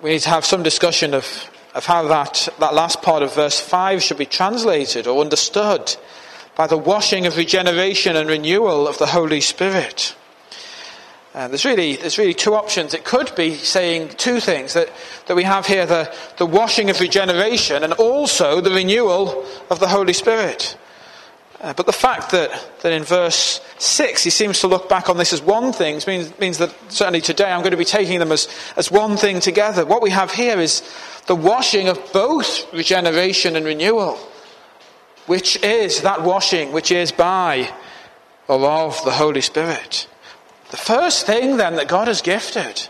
we 0.01 0.09
need 0.09 0.21
to 0.21 0.29
have 0.29 0.43
some 0.43 0.63
discussion 0.63 1.13
of, 1.13 1.51
of 1.75 1.85
how 1.85 2.07
that, 2.07 2.49
that 2.57 2.73
last 2.73 3.03
part 3.03 3.21
of 3.21 3.35
verse 3.35 3.59
5 3.59 4.01
should 4.01 4.17
be 4.17 4.25
translated 4.25 5.05
or 5.05 5.21
understood 5.21 5.95
by 6.55 6.65
the 6.65 6.79
washing 6.79 7.27
of 7.27 7.37
regeneration 7.37 8.15
and 8.15 8.27
renewal 8.27 8.87
of 8.87 8.97
the 8.97 9.05
Holy 9.05 9.39
Spirit. 9.39 10.15
Uh, 11.33 11.47
there's, 11.47 11.63
really, 11.63 11.95
there's 11.95 12.17
really 12.17 12.33
two 12.33 12.55
options. 12.55 12.93
It 12.93 13.05
could 13.05 13.33
be 13.35 13.55
saying 13.55 14.09
two 14.17 14.41
things 14.41 14.73
that, 14.73 14.91
that 15.27 15.35
we 15.35 15.43
have 15.43 15.65
here 15.65 15.85
the, 15.85 16.13
the 16.37 16.45
washing 16.45 16.89
of 16.89 16.99
regeneration 16.99 17.83
and 17.83 17.93
also 17.93 18.59
the 18.59 18.71
renewal 18.71 19.45
of 19.69 19.79
the 19.79 19.87
Holy 19.87 20.11
Spirit. 20.11 20.77
Uh, 21.61 21.73
but 21.73 21.85
the 21.85 21.93
fact 21.93 22.31
that, 22.31 22.51
that 22.81 22.91
in 22.91 23.03
verse 23.03 23.61
6 23.77 24.23
he 24.23 24.29
seems 24.29 24.59
to 24.59 24.67
look 24.67 24.89
back 24.89 25.09
on 25.09 25.17
this 25.17 25.31
as 25.31 25.41
one 25.41 25.71
thing 25.71 26.01
means, 26.05 26.37
means 26.39 26.57
that 26.57 26.73
certainly 26.89 27.21
today 27.21 27.49
I'm 27.49 27.59
going 27.59 27.71
to 27.71 27.77
be 27.77 27.85
taking 27.85 28.19
them 28.19 28.31
as, 28.31 28.49
as 28.75 28.91
one 28.91 29.15
thing 29.15 29.39
together. 29.39 29.85
What 29.85 30.01
we 30.01 30.09
have 30.09 30.31
here 30.31 30.59
is 30.59 30.81
the 31.27 31.35
washing 31.35 31.87
of 31.87 31.99
both 32.11 32.73
regeneration 32.73 33.55
and 33.55 33.65
renewal, 33.65 34.17
which 35.27 35.63
is 35.63 36.01
that 36.01 36.23
washing 36.23 36.73
which 36.73 36.91
is 36.91 37.11
by 37.13 37.71
or 38.49 38.67
of 38.67 39.01
the 39.05 39.11
Holy 39.11 39.39
Spirit. 39.39 40.07
The 40.71 40.77
first 40.77 41.25
thing, 41.25 41.57
then, 41.57 41.75
that 41.75 41.89
God 41.89 42.07
has 42.07 42.21
gifted 42.21 42.87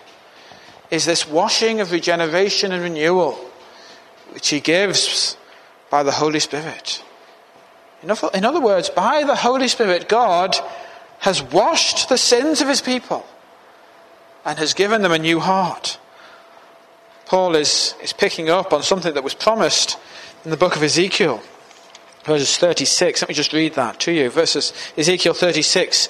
is 0.92 1.06
this 1.06 1.28
washing 1.28 1.82
of 1.82 1.92
regeneration 1.92 2.72
and 2.72 2.84
renewal, 2.84 3.34
which 4.30 4.50
He 4.50 4.60
gives 4.60 5.36
by 5.90 6.04
the 6.04 6.12
Holy 6.12 6.40
Spirit. 6.40 7.04
In 8.04 8.46
other 8.46 8.62
words, 8.62 8.90
by 8.90 9.24
the 9.24 9.36
Holy 9.36 9.68
Spirit, 9.68 10.08
God 10.08 10.56
has 11.20 11.42
washed 11.42 12.10
the 12.10 12.18
sins 12.18 12.62
of 12.62 12.68
His 12.68 12.82
people 12.82 13.26
and 14.46 14.60
has 14.60 14.74
given 14.74 15.02
them 15.02 15.12
a 15.12 15.20
new 15.20 15.40
heart. 15.40 16.00
Paul 17.26 17.56
is, 17.56 17.96
is 18.04 18.14
picking 18.14 18.50
up 18.50 18.74
on 18.74 18.84
something 18.84 19.14
that 19.14 19.24
was 19.24 19.34
promised 19.34 19.98
in 20.44 20.52
the 20.52 20.58
book 20.58 20.76
of 20.76 20.84
Ezekiel, 20.84 21.42
verses 22.26 22.58
36. 22.58 23.22
Let 23.22 23.30
me 23.30 23.36
just 23.36 23.54
read 23.54 23.74
that 23.74 24.00
to 24.02 24.12
you. 24.12 24.30
Verses 24.30 24.72
Ezekiel 24.98 25.34
36 25.34 26.10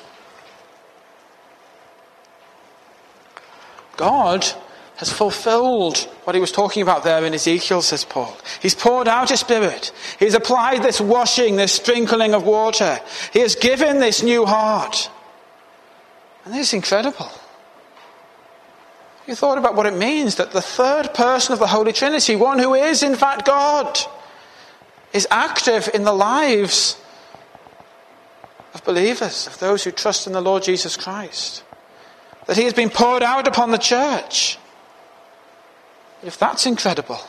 God 4.01 4.43
has 4.95 5.13
fulfilled 5.13 5.99
what 6.23 6.33
he 6.33 6.41
was 6.41 6.51
talking 6.51 6.81
about 6.81 7.03
there 7.03 7.23
in 7.23 7.35
Ezekiel, 7.35 7.83
says 7.83 8.03
Paul. 8.03 8.35
He's 8.59 8.73
poured 8.73 9.07
out 9.07 9.29
his 9.29 9.41
spirit. 9.41 9.91
He's 10.17 10.33
applied 10.33 10.81
this 10.81 10.99
washing, 10.99 11.55
this 11.55 11.73
sprinkling 11.73 12.33
of 12.33 12.43
water. 12.43 12.99
He 13.31 13.41
has 13.41 13.53
given 13.53 13.99
this 13.99 14.23
new 14.23 14.47
heart. 14.47 15.11
And 16.45 16.53
this 16.55 16.69
is 16.69 16.73
incredible. 16.73 17.29
You 19.27 19.35
thought 19.35 19.59
about 19.59 19.75
what 19.75 19.85
it 19.85 19.93
means 19.93 20.37
that 20.37 20.49
the 20.49 20.63
third 20.63 21.13
person 21.13 21.53
of 21.53 21.59
the 21.59 21.67
Holy 21.67 21.93
Trinity, 21.93 22.35
one 22.35 22.57
who 22.57 22.73
is 22.73 23.03
in 23.03 23.13
fact 23.13 23.45
God, 23.45 23.99
is 25.13 25.27
active 25.29 25.91
in 25.93 26.05
the 26.05 26.11
lives 26.11 26.99
of 28.73 28.83
believers, 28.83 29.45
of 29.45 29.59
those 29.59 29.83
who 29.83 29.91
trust 29.91 30.25
in 30.25 30.33
the 30.33 30.41
Lord 30.41 30.63
Jesus 30.63 30.97
Christ 30.97 31.63
that 32.47 32.57
he 32.57 32.63
has 32.63 32.73
been 32.73 32.89
poured 32.89 33.23
out 33.23 33.47
upon 33.47 33.71
the 33.71 33.77
church. 33.77 34.57
If 36.23 36.37
that's 36.37 36.65
incredible, 36.65 37.19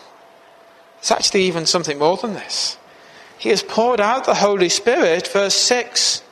it's 0.99 1.11
actually 1.11 1.43
even 1.45 1.67
something 1.67 1.99
more 1.99 2.17
than 2.17 2.35
this. 2.35 2.77
He 3.39 3.49
has 3.49 3.63
poured 3.63 4.01
out 4.01 4.25
the 4.25 4.35
Holy 4.35 4.69
Spirit, 4.69 5.27
verse 5.29 5.55
6. 5.55 6.23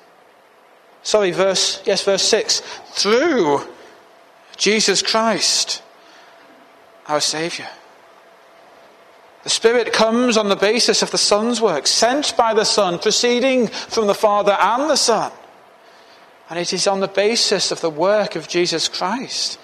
Sorry, 1.02 1.32
verse, 1.32 1.82
yes, 1.84 2.04
verse 2.04 2.22
6. 2.22 2.60
Through 2.92 3.62
Jesus 4.56 5.02
Christ, 5.02 5.82
our 7.06 7.20
Saviour. 7.20 7.68
The 9.42 9.50
Spirit 9.50 9.92
comes 9.92 10.36
on 10.36 10.50
the 10.50 10.56
basis 10.56 11.02
of 11.02 11.10
the 11.10 11.18
Son's 11.18 11.60
work, 11.60 11.86
sent 11.86 12.36
by 12.36 12.52
the 12.52 12.64
Son, 12.64 12.98
proceeding 12.98 13.68
from 13.68 14.06
the 14.06 14.14
Father 14.14 14.52
and 14.52 14.90
the 14.90 14.96
Son. 14.96 15.32
And 16.50 16.58
it 16.58 16.72
is 16.72 16.86
on 16.86 17.00
the 17.00 17.08
basis 17.08 17.70
of 17.70 17.80
the 17.80 17.90
work 17.90 18.36
of 18.36 18.48
Jesus 18.48 18.88
Christ, 18.88 19.58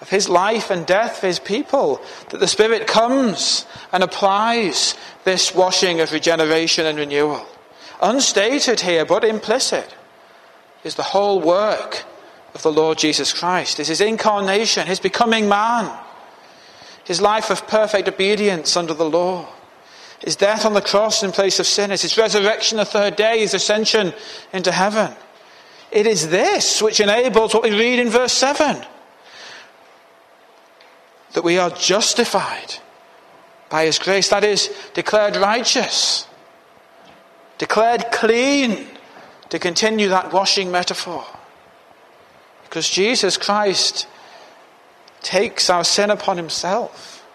of 0.00 0.08
his 0.08 0.28
life 0.28 0.70
and 0.70 0.86
death 0.86 1.18
for 1.18 1.26
his 1.26 1.40
people, 1.40 2.00
that 2.30 2.38
the 2.38 2.46
Spirit 2.46 2.86
comes 2.86 3.66
and 3.92 4.02
applies 4.02 4.94
this 5.24 5.54
washing 5.54 6.00
of 6.00 6.12
regeneration 6.12 6.86
and 6.86 6.96
renewal. 6.96 7.44
Unstated 8.00 8.80
here, 8.80 9.04
but 9.04 9.24
implicit, 9.24 9.94
is 10.84 10.94
the 10.94 11.02
whole 11.02 11.40
work 11.40 12.04
of 12.54 12.62
the 12.62 12.72
Lord 12.72 12.96
Jesus 12.96 13.32
Christ, 13.32 13.80
is 13.80 13.88
his 13.88 14.00
incarnation, 14.00 14.86
his 14.86 15.00
becoming 15.00 15.48
man 15.48 15.98
his 17.08 17.22
life 17.22 17.48
of 17.48 17.66
perfect 17.66 18.06
obedience 18.06 18.76
under 18.76 18.92
the 18.92 19.08
law, 19.08 19.48
his 20.18 20.36
death 20.36 20.66
on 20.66 20.74
the 20.74 20.82
cross 20.82 21.22
in 21.22 21.32
place 21.32 21.58
of 21.58 21.66
sinners, 21.66 22.02
his 22.02 22.18
resurrection 22.18 22.76
the 22.76 22.84
third 22.84 23.16
day, 23.16 23.38
his 23.38 23.54
ascension 23.54 24.12
into 24.52 24.70
heaven. 24.70 25.16
It 25.90 26.06
is 26.06 26.28
this 26.28 26.82
which 26.82 27.00
enables 27.00 27.54
what 27.54 27.62
we 27.62 27.70
read 27.70 27.98
in 27.98 28.10
verse 28.10 28.32
7 28.32 28.84
that 31.32 31.44
we 31.44 31.58
are 31.58 31.70
justified 31.70 32.74
by 33.68 33.84
his 33.84 33.98
grace, 33.98 34.28
that 34.30 34.44
is, 34.44 34.70
declared 34.94 35.36
righteous, 35.36 36.26
declared 37.58 38.06
clean, 38.10 38.86
to 39.50 39.58
continue 39.58 40.08
that 40.08 40.32
washing 40.32 40.70
metaphor. 40.70 41.24
Because 42.64 42.88
Jesus 42.88 43.36
Christ 43.36 44.06
takes 45.22 45.70
our 45.70 45.84
sin 45.84 46.10
upon 46.10 46.36
himself 46.36 47.26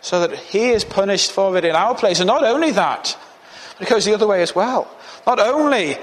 so 0.00 0.26
that 0.26 0.36
he 0.36 0.70
is 0.70 0.84
punished 0.84 1.30
for 1.30 1.56
it 1.56 1.64
in 1.64 1.76
our 1.76 1.94
place. 1.94 2.18
And 2.20 2.26
not 2.26 2.42
only 2.42 2.72
that, 2.72 3.16
but 3.78 3.86
it 3.86 3.90
goes 3.90 4.04
the 4.04 4.14
other 4.14 4.26
way 4.26 4.42
as 4.42 4.54
well. 4.54 4.90
Not 5.26 5.38
only 5.38 5.96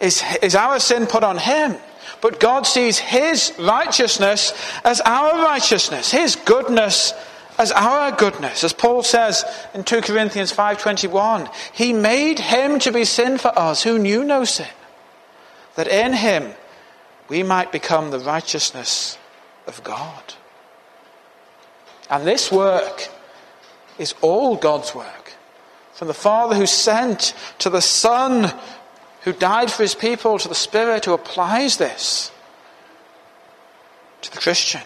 is, 0.00 0.22
is 0.42 0.54
our 0.54 0.78
sin 0.78 1.06
put 1.06 1.24
on 1.24 1.38
him, 1.38 1.76
but 2.20 2.40
God 2.40 2.66
sees 2.66 2.98
his 2.98 3.52
righteousness 3.58 4.52
as 4.84 5.00
our 5.02 5.42
righteousness, 5.42 6.10
his 6.10 6.36
goodness 6.36 7.12
as 7.58 7.72
our 7.72 8.12
goodness. 8.12 8.64
As 8.64 8.72
Paul 8.72 9.02
says 9.02 9.44
in 9.74 9.84
2 9.84 10.02
Corinthians 10.02 10.52
5:21, 10.52 11.48
he 11.72 11.92
made 11.92 12.38
him 12.38 12.78
to 12.80 12.92
be 12.92 13.04
sin 13.04 13.38
for 13.38 13.56
us 13.58 13.82
who 13.82 13.98
knew 13.98 14.24
no 14.24 14.44
sin, 14.44 14.66
that 15.74 15.88
in 15.88 16.12
him 16.12 16.54
we 17.28 17.42
might 17.42 17.72
become 17.72 18.10
the 18.10 18.20
righteousness 18.20 19.18
of 19.66 19.82
God. 19.82 20.34
And 22.08 22.26
this 22.26 22.52
work 22.52 23.08
is 23.98 24.14
all 24.20 24.56
God's 24.56 24.94
work. 24.94 25.32
From 25.92 26.08
the 26.08 26.14
Father 26.14 26.54
who 26.54 26.66
sent 26.66 27.34
to 27.58 27.70
the 27.70 27.80
Son 27.80 28.52
who 29.26 29.32
died 29.32 29.72
for 29.72 29.82
his 29.82 29.96
people 29.96 30.38
to 30.38 30.48
the 30.48 30.54
Spirit 30.54 31.04
who 31.04 31.12
applies 31.12 31.78
this 31.78 32.30
to 34.22 34.30
the 34.30 34.38
Christian. 34.38 34.80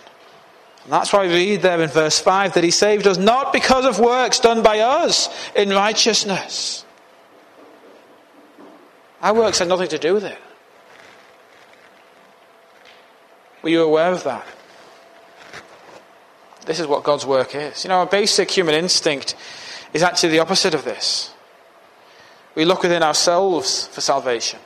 And 0.85 0.93
that's 0.93 1.13
why 1.13 1.27
we 1.27 1.35
read 1.35 1.61
there 1.61 1.79
in 1.79 1.91
verse 1.91 2.19
5 2.19 2.55
that 2.55 2.65
he 2.65 2.71
saved 2.71 3.07
us 3.07 3.19
not 3.19 3.53
because 3.53 3.85
of 3.85 4.01
works 4.01 4.41
done 4.41 4.63
by 4.63 4.81
us 4.81 5.29
in 5.55 5.69
righteousness. 5.69 6.87
Our 9.21 9.35
works 9.35 9.59
had 9.59 9.69
nothing 9.69 9.89
to 9.89 9.99
do 9.99 10.15
with 10.15 10.25
it. 10.25 10.39
Were 13.63 13.69
you 13.69 13.83
aware 13.83 14.11
of 14.11 14.25
that? 14.25 14.47
This 16.65 16.81
is 16.81 16.87
what 16.87 17.05
God's 17.05 17.27
work 17.27 17.55
is. 17.55 17.85
You 17.85 17.89
know, 17.89 17.99
our 17.99 18.07
basic 18.07 18.51
human 18.51 18.75
instinct 18.75 19.37
is 19.93 20.03
actually 20.03 20.31
the 20.31 20.39
opposite 20.39 20.73
of 20.73 20.85
this. 20.85 21.35
We 22.61 22.67
look 22.67 22.83
within 22.83 23.03
ourselves 23.03 23.87
for 23.87 24.03
salvation. 24.03 24.59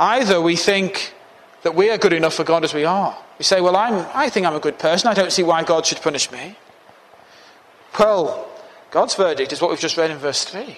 Either 0.00 0.40
we 0.40 0.56
think 0.56 1.14
that 1.62 1.76
we 1.76 1.90
are 1.90 1.96
good 1.96 2.12
enough 2.12 2.34
for 2.34 2.42
God 2.42 2.64
as 2.64 2.74
we 2.74 2.84
are. 2.84 3.16
We 3.38 3.44
say, 3.44 3.60
Well, 3.60 3.76
I'm, 3.76 4.04
I 4.12 4.28
think 4.28 4.46
I'm 4.46 4.56
a 4.56 4.58
good 4.58 4.80
person. 4.80 5.08
I 5.08 5.14
don't 5.14 5.30
see 5.30 5.44
why 5.44 5.62
God 5.62 5.86
should 5.86 6.02
punish 6.02 6.32
me. 6.32 6.56
Well, 8.00 8.50
God's 8.90 9.14
verdict 9.14 9.52
is 9.52 9.60
what 9.60 9.70
we've 9.70 9.78
just 9.78 9.96
read 9.96 10.10
in 10.10 10.18
verse 10.18 10.42
3. 10.42 10.76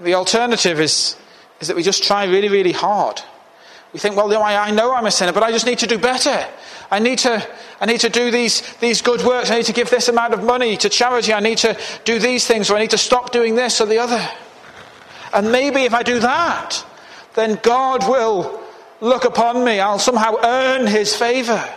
The 0.00 0.14
alternative 0.14 0.80
is, 0.80 1.16
is 1.60 1.68
that 1.68 1.76
we 1.76 1.84
just 1.84 2.02
try 2.02 2.24
really, 2.24 2.48
really 2.48 2.72
hard. 2.72 3.20
We 3.92 4.00
think, 4.00 4.16
well, 4.16 4.42
I 4.42 4.72
know 4.72 4.92
I'm 4.92 5.06
a 5.06 5.12
sinner, 5.12 5.32
but 5.32 5.44
I 5.44 5.52
just 5.52 5.66
need 5.66 5.78
to 5.78 5.86
do 5.86 5.98
better. 5.98 6.48
I 6.94 7.00
need 7.00 7.18
to, 7.20 7.44
I 7.80 7.86
need 7.86 8.00
to 8.02 8.08
do 8.08 8.30
these, 8.30 8.60
these 8.76 9.02
good 9.02 9.22
works. 9.22 9.50
I 9.50 9.56
need 9.56 9.66
to 9.66 9.72
give 9.72 9.90
this 9.90 10.08
amount 10.08 10.32
of 10.32 10.44
money 10.44 10.76
to 10.76 10.88
charity. 10.88 11.32
I 11.32 11.40
need 11.40 11.58
to 11.58 11.76
do 12.04 12.20
these 12.20 12.46
things, 12.46 12.70
or 12.70 12.76
I 12.76 12.80
need 12.80 12.92
to 12.92 12.98
stop 12.98 13.32
doing 13.32 13.56
this 13.56 13.80
or 13.80 13.86
the 13.86 13.98
other. 13.98 14.24
And 15.32 15.50
maybe 15.50 15.80
if 15.82 15.92
I 15.92 16.04
do 16.04 16.20
that, 16.20 16.86
then 17.34 17.58
God 17.64 18.08
will 18.08 18.62
look 19.00 19.24
upon 19.24 19.64
me. 19.64 19.80
I'll 19.80 19.98
somehow 19.98 20.36
earn 20.44 20.86
his 20.86 21.16
favor. 21.16 21.68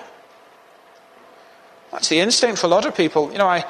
That's 1.91 2.09
the 2.09 2.19
instinct 2.19 2.61
for 2.61 2.67
a 2.67 2.69
lot 2.69 2.85
of 2.85 2.95
people. 2.95 3.31
You 3.31 3.39
know, 3.39 3.47
I, 3.47 3.65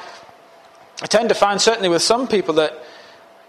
I 1.02 1.06
tend 1.06 1.30
to 1.30 1.36
find, 1.36 1.62
certainly 1.62 1.88
with 1.88 2.02
some 2.02 2.28
people, 2.28 2.56
that, 2.56 2.84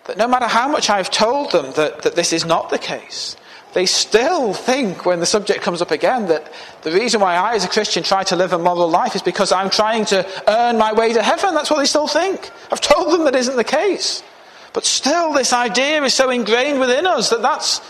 that 0.05 0.17
no 0.17 0.29
matter 0.29 0.47
how 0.47 0.69
much 0.69 0.89
I've 0.89 1.11
told 1.11 1.51
them 1.51 1.73
that, 1.73 2.03
that 2.03 2.15
this 2.15 2.33
is 2.33 2.45
not 2.45 2.71
the 2.71 2.79
case, 2.79 3.37
they 3.79 3.87
still 3.87 4.53
think, 4.53 5.07
when 5.07 5.21
the 5.21 5.25
subject 5.25 5.63
comes 5.63 5.81
up 5.81 5.93
again, 5.93 6.27
that 6.27 6.53
the 6.83 6.91
reason 6.91 7.21
why 7.21 7.37
I, 7.37 7.55
as 7.55 7.65
a 7.65 7.69
Christian, 7.69 8.03
try 8.03 8.25
to 8.25 8.35
live 8.35 8.53
a 8.53 8.59
moral 8.59 8.91
life 8.91 9.15
is 9.15 9.23
because 9.23 9.53
I'm 9.53 9.71
trying 9.71 10.05
to 10.07 10.27
earn 10.49 10.79
my 10.79 10.93
way 10.93 11.13
to 11.13 11.23
heaven. 11.23 11.55
That's 11.55 11.71
what 11.71 11.79
they 11.79 11.85
still 11.85 12.09
think. 12.09 12.51
I've 12.73 12.81
told 12.81 13.13
them 13.13 13.23
that 13.27 13.37
isn't 13.37 13.55
the 13.55 13.63
case. 13.63 14.25
But 14.73 14.85
still, 14.85 15.33
this 15.33 15.53
idea 15.53 16.03
is 16.03 16.13
so 16.13 16.29
ingrained 16.29 16.81
within 16.81 17.07
us 17.07 17.31
that 17.31 17.41
that's 17.41 17.81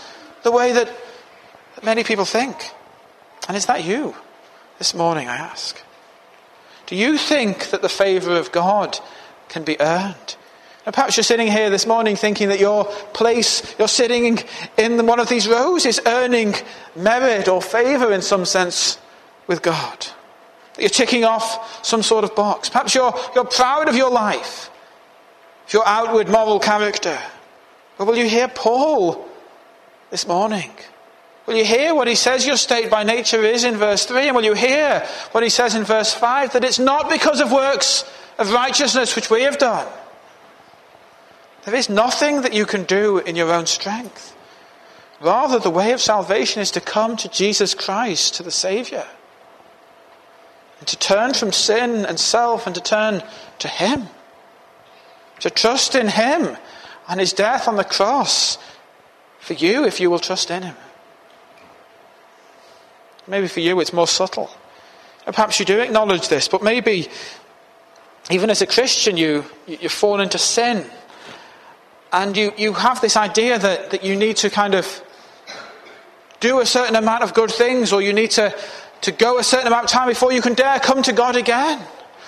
the 0.43 0.51
way 0.51 0.73
that 0.73 0.95
many 1.81 2.03
people 2.03 2.25
think. 2.25 2.69
And 3.47 3.57
is 3.57 3.65
that 3.65 3.83
you 3.83 4.13
this 4.77 4.93
morning, 4.93 5.27
I 5.27 5.37
ask? 5.37 5.81
Do 6.85 6.95
you 6.95 7.17
think 7.17 7.71
that 7.71 7.81
the 7.81 7.89
favour 7.89 8.35
of 8.37 8.51
God 8.51 8.99
can 9.47 9.63
be 9.63 9.75
earned? 9.81 10.35
Perhaps 10.85 11.17
you're 11.17 11.23
sitting 11.23 11.47
here 11.47 11.69
this 11.69 11.85
morning 11.85 12.15
thinking 12.15 12.49
that 12.49 12.59
your 12.59 12.85
place, 13.13 13.75
you're 13.77 13.87
sitting 13.87 14.39
in 14.77 15.05
one 15.05 15.19
of 15.19 15.27
these 15.27 15.47
rows, 15.47 15.85
is 15.85 16.01
earning 16.05 16.55
merit 16.95 17.47
or 17.47 17.61
favour 17.61 18.13
in 18.13 18.21
some 18.21 18.45
sense 18.45 18.97
with 19.45 19.61
God. 19.61 20.07
That 20.75 20.81
you're 20.81 20.89
ticking 20.89 21.25
off 21.25 21.85
some 21.85 22.01
sort 22.01 22.23
of 22.23 22.33
box. 22.33 22.69
Perhaps 22.69 22.95
you're, 22.95 23.13
you're 23.35 23.45
proud 23.45 23.89
of 23.89 23.95
your 23.95 24.09
life, 24.09 24.69
of 25.67 25.73
your 25.73 25.85
outward 25.85 26.29
moral 26.29 26.59
character. 26.59 27.19
But 27.97 28.07
will 28.07 28.17
you 28.17 28.29
hear 28.29 28.47
Paul 28.47 29.27
this 30.11 30.25
morning? 30.25 30.71
Will 31.45 31.55
you 31.55 31.65
hear 31.65 31.93
what 31.93 32.07
he 32.07 32.15
says 32.15 32.47
your 32.47 32.57
state 32.57 32.89
by 32.89 33.03
nature 33.03 33.43
is 33.43 33.65
in 33.65 33.75
verse 33.75 34.05
3? 34.05 34.27
And 34.27 34.35
will 34.35 34.45
you 34.45 34.53
hear 34.53 35.05
what 35.33 35.43
he 35.43 35.49
says 35.49 35.75
in 35.75 35.83
verse 35.83 36.13
5? 36.13 36.53
That 36.53 36.63
it's 36.63 36.79
not 36.79 37.09
because 37.09 37.41
of 37.41 37.51
works 37.51 38.09
of 38.37 38.53
righteousness 38.53 39.15
which 39.15 39.29
we 39.29 39.41
have 39.41 39.57
done 39.57 39.87
there 41.69 41.77
is 41.77 41.87
nothing 41.87 42.41
that 42.41 42.53
you 42.53 42.65
can 42.65 42.83
do 42.83 43.19
in 43.19 43.35
your 43.35 43.53
own 43.53 43.67
strength. 43.67 44.35
Rather, 45.21 45.59
the 45.59 45.69
way 45.69 45.91
of 45.91 46.01
salvation 46.01 46.63
is 46.63 46.71
to 46.71 46.81
come 46.81 47.15
to 47.15 47.29
Jesus 47.29 47.75
Christ, 47.75 48.33
to 48.35 48.43
the 48.43 48.49
Saviour. 48.49 49.05
And 50.79 50.87
to 50.87 50.97
turn 50.97 51.35
from 51.35 51.51
sin 51.51 52.07
and 52.07 52.19
self 52.19 52.65
and 52.65 52.73
to 52.73 52.81
turn 52.81 53.21
to 53.59 53.67
Him. 53.67 54.07
To 55.41 55.51
trust 55.51 55.93
in 55.93 56.07
Him 56.07 56.57
and 57.07 57.19
His 57.19 57.33
death 57.33 57.67
on 57.67 57.75
the 57.75 57.83
cross 57.83 58.57
for 59.39 59.53
you 59.53 59.85
if 59.85 59.99
you 59.99 60.09
will 60.09 60.17
trust 60.17 60.49
in 60.49 60.63
Him. 60.63 60.75
Maybe 63.27 63.47
for 63.47 63.59
you 63.59 63.79
it's 63.79 63.93
more 63.93 64.07
subtle. 64.07 64.49
Perhaps 65.23 65.59
you 65.59 65.67
do 65.67 65.79
acknowledge 65.79 66.29
this, 66.29 66.47
but 66.47 66.63
maybe 66.63 67.09
even 68.31 68.49
as 68.49 68.63
a 68.63 68.67
Christian 68.67 69.17
you, 69.17 69.45
you 69.67 69.89
fall 69.89 70.19
into 70.19 70.39
sin 70.39 70.89
and 72.11 72.35
you, 72.35 72.51
you 72.57 72.73
have 72.73 73.01
this 73.01 73.15
idea 73.15 73.59
that, 73.59 73.91
that 73.91 74.03
you 74.03 74.15
need 74.15 74.37
to 74.37 74.49
kind 74.49 74.75
of 74.75 75.03
do 76.39 76.59
a 76.59 76.65
certain 76.65 76.95
amount 76.95 77.23
of 77.23 77.33
good 77.33 77.51
things 77.51 77.93
or 77.93 78.01
you 78.01 78.13
need 78.13 78.31
to, 78.31 78.55
to 79.01 79.11
go 79.11 79.37
a 79.37 79.43
certain 79.43 79.67
amount 79.67 79.85
of 79.85 79.91
time 79.91 80.07
before 80.07 80.31
you 80.31 80.41
can 80.41 80.53
dare 80.53 80.79
come 80.79 81.03
to 81.03 81.13
God 81.13 81.35
again. 81.35 81.79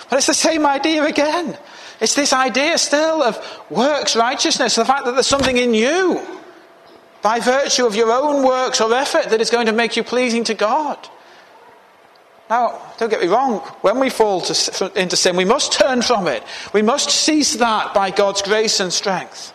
But 0.08 0.18
it's 0.18 0.26
the 0.26 0.34
same 0.34 0.66
idea 0.66 1.04
again. 1.04 1.56
It's 2.00 2.14
this 2.14 2.32
idea 2.32 2.78
still 2.78 3.22
of 3.22 3.38
works 3.70 4.16
righteousness, 4.16 4.74
the 4.74 4.84
fact 4.84 5.04
that 5.04 5.12
there's 5.12 5.26
something 5.26 5.56
in 5.56 5.74
you 5.74 6.20
by 7.22 7.38
virtue 7.40 7.86
of 7.86 7.94
your 7.94 8.10
own 8.12 8.44
works 8.44 8.80
or 8.80 8.92
effort 8.92 9.30
that 9.30 9.40
is 9.40 9.50
going 9.50 9.66
to 9.66 9.72
make 9.72 9.96
you 9.96 10.02
pleasing 10.02 10.44
to 10.44 10.54
God. 10.54 10.98
Now, 12.50 12.82
don't 12.98 13.08
get 13.08 13.20
me 13.20 13.28
wrong, 13.28 13.60
when 13.80 13.98
we 13.98 14.10
fall 14.10 14.42
to, 14.42 15.00
into 15.00 15.16
sin, 15.16 15.36
we 15.36 15.44
must 15.44 15.72
turn 15.72 16.02
from 16.02 16.26
it. 16.26 16.42
We 16.74 16.82
must 16.82 17.08
cease 17.08 17.54
that 17.56 17.94
by 17.94 18.10
God's 18.10 18.42
grace 18.42 18.80
and 18.80 18.92
strength. 18.92 19.54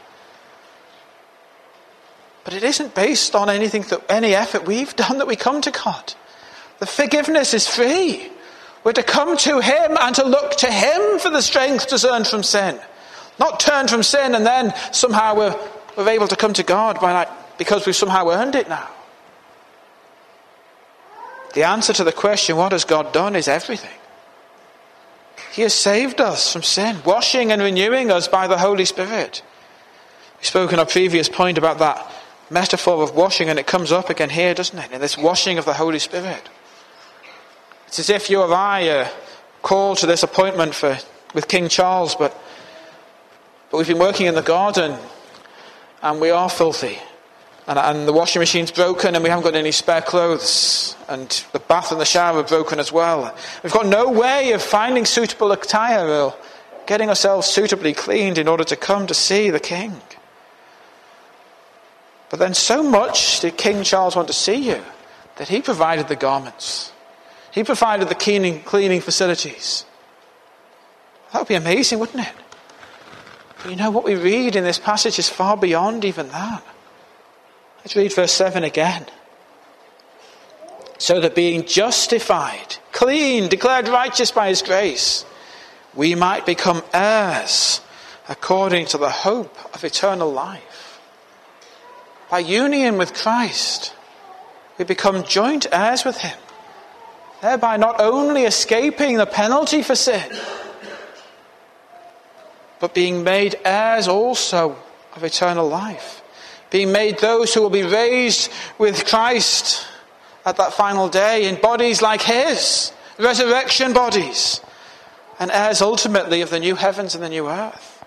But 2.47 2.53
it 2.53 2.63
isn't 2.63 2.95
based 2.95 3.35
on 3.35 3.49
anything 3.49 3.81
that 3.89 4.05
any 4.07 4.33
effort 4.33 4.65
we've 4.65 4.95
done 4.95 5.17
that 5.17 5.27
we 5.27 5.35
come 5.35 5.59
to 5.59 5.69
God. 5.69 6.13
The 6.79 6.85
forgiveness 6.85 7.53
is 7.53 7.67
free. 7.67 8.31
We're 8.85 8.93
to 8.93 9.03
come 9.03 9.35
to 9.35 9.59
Him 9.59 9.97
and 9.99 10.15
to 10.15 10.25
look 10.25 10.51
to 10.59 10.71
Him 10.71 11.19
for 11.19 11.29
the 11.29 11.41
strength 11.41 11.87
to 11.87 11.99
turn 11.99 12.23
from 12.23 12.43
sin. 12.43 12.79
Not 13.37 13.59
turn 13.59 13.89
from 13.89 14.01
sin 14.01 14.33
and 14.33 14.45
then 14.45 14.73
somehow 14.93 15.35
we're, 15.35 15.59
we're 15.97 16.07
able 16.07 16.29
to 16.29 16.37
come 16.37 16.53
to 16.53 16.63
God 16.63 17.01
by 17.01 17.11
like, 17.11 17.57
because 17.57 17.85
we've 17.85 17.93
somehow 17.93 18.29
earned 18.29 18.55
it 18.55 18.69
now. 18.69 18.87
The 21.53 21.63
answer 21.63 21.91
to 21.91 22.05
the 22.05 22.13
question, 22.13 22.55
what 22.55 22.71
has 22.71 22.85
God 22.85 23.11
done, 23.11 23.35
is 23.35 23.49
everything. 23.49 23.99
He 25.51 25.63
has 25.63 25.73
saved 25.73 26.21
us 26.21 26.53
from 26.53 26.63
sin, 26.63 26.99
washing 27.03 27.51
and 27.51 27.61
renewing 27.61 28.09
us 28.09 28.29
by 28.29 28.47
the 28.47 28.57
Holy 28.57 28.85
Spirit. 28.85 29.41
We 30.39 30.45
spoke 30.45 30.71
in 30.71 30.79
our 30.79 30.85
previous 30.85 31.27
point 31.27 31.57
about 31.57 31.79
that 31.79 32.13
metaphor 32.49 33.03
of 33.03 33.15
washing, 33.15 33.49
and 33.49 33.59
it 33.59 33.67
comes 33.67 33.91
up 33.91 34.09
again 34.09 34.29
here, 34.29 34.53
doesn't 34.53 34.77
it? 34.77 34.91
In 34.91 35.01
this 35.01 35.17
washing 35.17 35.57
of 35.57 35.65
the 35.65 35.73
Holy 35.73 35.99
Spirit. 35.99 36.49
It's 37.87 37.99
as 37.99 38.09
if 38.09 38.29
you 38.29 38.41
or 38.41 38.53
I 38.53 38.89
are 38.89 39.09
called 39.61 39.97
to 39.99 40.05
this 40.05 40.23
appointment 40.23 40.75
for, 40.75 40.97
with 41.33 41.47
King 41.47 41.69
Charles, 41.69 42.15
but, 42.15 42.37
but 43.71 43.77
we've 43.77 43.87
been 43.87 43.99
working 43.99 44.27
in 44.27 44.35
the 44.35 44.41
garden 44.41 44.97
and 46.01 46.21
we 46.21 46.29
are 46.29 46.49
filthy. 46.49 46.99
And, 47.67 47.77
and, 47.77 48.07
the 48.07 48.13
washing 48.13 48.39
machine's 48.39 48.71
broken 48.71 49.13
and 49.15 49.23
we 49.23 49.29
haven't 49.29 49.43
got 49.43 49.55
any 49.55 49.71
spare 49.71 50.01
clothes. 50.01 50.95
And 51.09 51.29
the 51.51 51.59
bath 51.59 51.91
and 51.91 51.99
the 51.99 52.05
shower 52.05 52.39
are 52.39 52.43
broken 52.43 52.79
as 52.79 52.91
well. 52.91 53.35
We've 53.61 53.73
got 53.73 53.87
no 53.87 54.09
way 54.09 54.53
of 54.53 54.61
finding 54.61 55.05
suitable 55.05 55.51
attire 55.51 56.07
or 56.07 56.35
getting 56.85 57.09
ourselves 57.09 57.47
suitably 57.47 57.93
cleaned 57.93 58.37
in 58.37 58.47
order 58.47 58.63
to 58.63 58.75
come 58.75 59.07
to 59.07 59.13
see 59.13 59.49
the 59.49 59.59
King. 59.59 59.99
But 62.29 62.39
then, 62.39 62.53
so 62.53 62.83
much 62.83 63.39
did 63.39 63.57
King 63.57 63.83
Charles 63.83 64.15
want 64.15 64.27
to 64.27 64.33
see 64.33 64.55
you 64.55 64.83
that 65.37 65.47
he 65.47 65.61
provided 65.61 66.07
the 66.07 66.15
garments, 66.15 66.91
he 67.51 67.63
provided 67.63 68.09
the 68.09 68.15
cleaning, 68.15 68.61
cleaning 68.63 69.01
facilities. 69.01 69.85
That 71.31 71.39
would 71.39 71.47
be 71.47 71.55
amazing, 71.55 71.99
wouldn't 71.99 72.27
it? 72.27 72.33
But 73.57 73.71
you 73.71 73.75
know, 73.75 73.91
what 73.91 74.03
we 74.03 74.15
read 74.15 74.55
in 74.55 74.63
this 74.63 74.79
passage 74.79 75.19
is 75.19 75.29
far 75.29 75.57
beyond 75.57 76.05
even 76.05 76.29
that. 76.29 76.63
Let's 77.79 77.95
read 77.95 78.13
verse 78.13 78.33
7 78.33 78.63
again. 78.63 79.05
So 80.97 81.19
that 81.21 81.35
being 81.35 81.65
justified, 81.65 82.77
clean, 82.91 83.49
declared 83.49 83.87
righteous 83.87 84.31
by 84.31 84.49
his 84.49 84.61
grace, 84.61 85.25
we 85.93 86.15
might 86.15 86.45
become 86.45 86.83
heirs 86.93 87.81
according 88.27 88.87
to 88.87 88.97
the 88.97 89.09
hope 89.09 89.57
of 89.73 89.83
eternal 89.83 90.31
life. 90.31 90.66
By 92.29 92.39
union 92.39 92.97
with 92.97 93.13
Christ, 93.13 93.93
we 94.77 94.85
become 94.85 95.23
joint 95.23 95.65
heirs 95.71 96.03
with 96.03 96.17
Him, 96.17 96.37
thereby 97.41 97.77
not 97.77 98.01
only 98.01 98.43
escaping 98.43 99.17
the 99.17 99.25
penalty 99.25 99.81
for 99.81 99.95
sin, 99.95 100.29
but 102.79 102.93
being 102.93 103.23
made 103.23 103.55
heirs 103.63 104.07
also 104.07 104.75
of 105.15 105.23
eternal 105.23 105.67
life. 105.67 106.21
Being 106.69 106.91
made 106.91 107.19
those 107.19 107.53
who 107.53 107.61
will 107.61 107.69
be 107.69 107.83
raised 107.83 108.51
with 108.77 109.05
Christ 109.05 109.87
at 110.45 110.57
that 110.57 110.73
final 110.73 111.07
day 111.07 111.47
in 111.47 111.59
bodies 111.61 112.01
like 112.01 112.21
His, 112.21 112.91
resurrection 113.17 113.93
bodies, 113.93 114.59
and 115.39 115.49
heirs 115.49 115.81
ultimately 115.81 116.41
of 116.41 116.49
the 116.49 116.59
new 116.59 116.75
heavens 116.75 117.15
and 117.15 117.23
the 117.23 117.29
new 117.29 117.47
earth. 117.47 118.03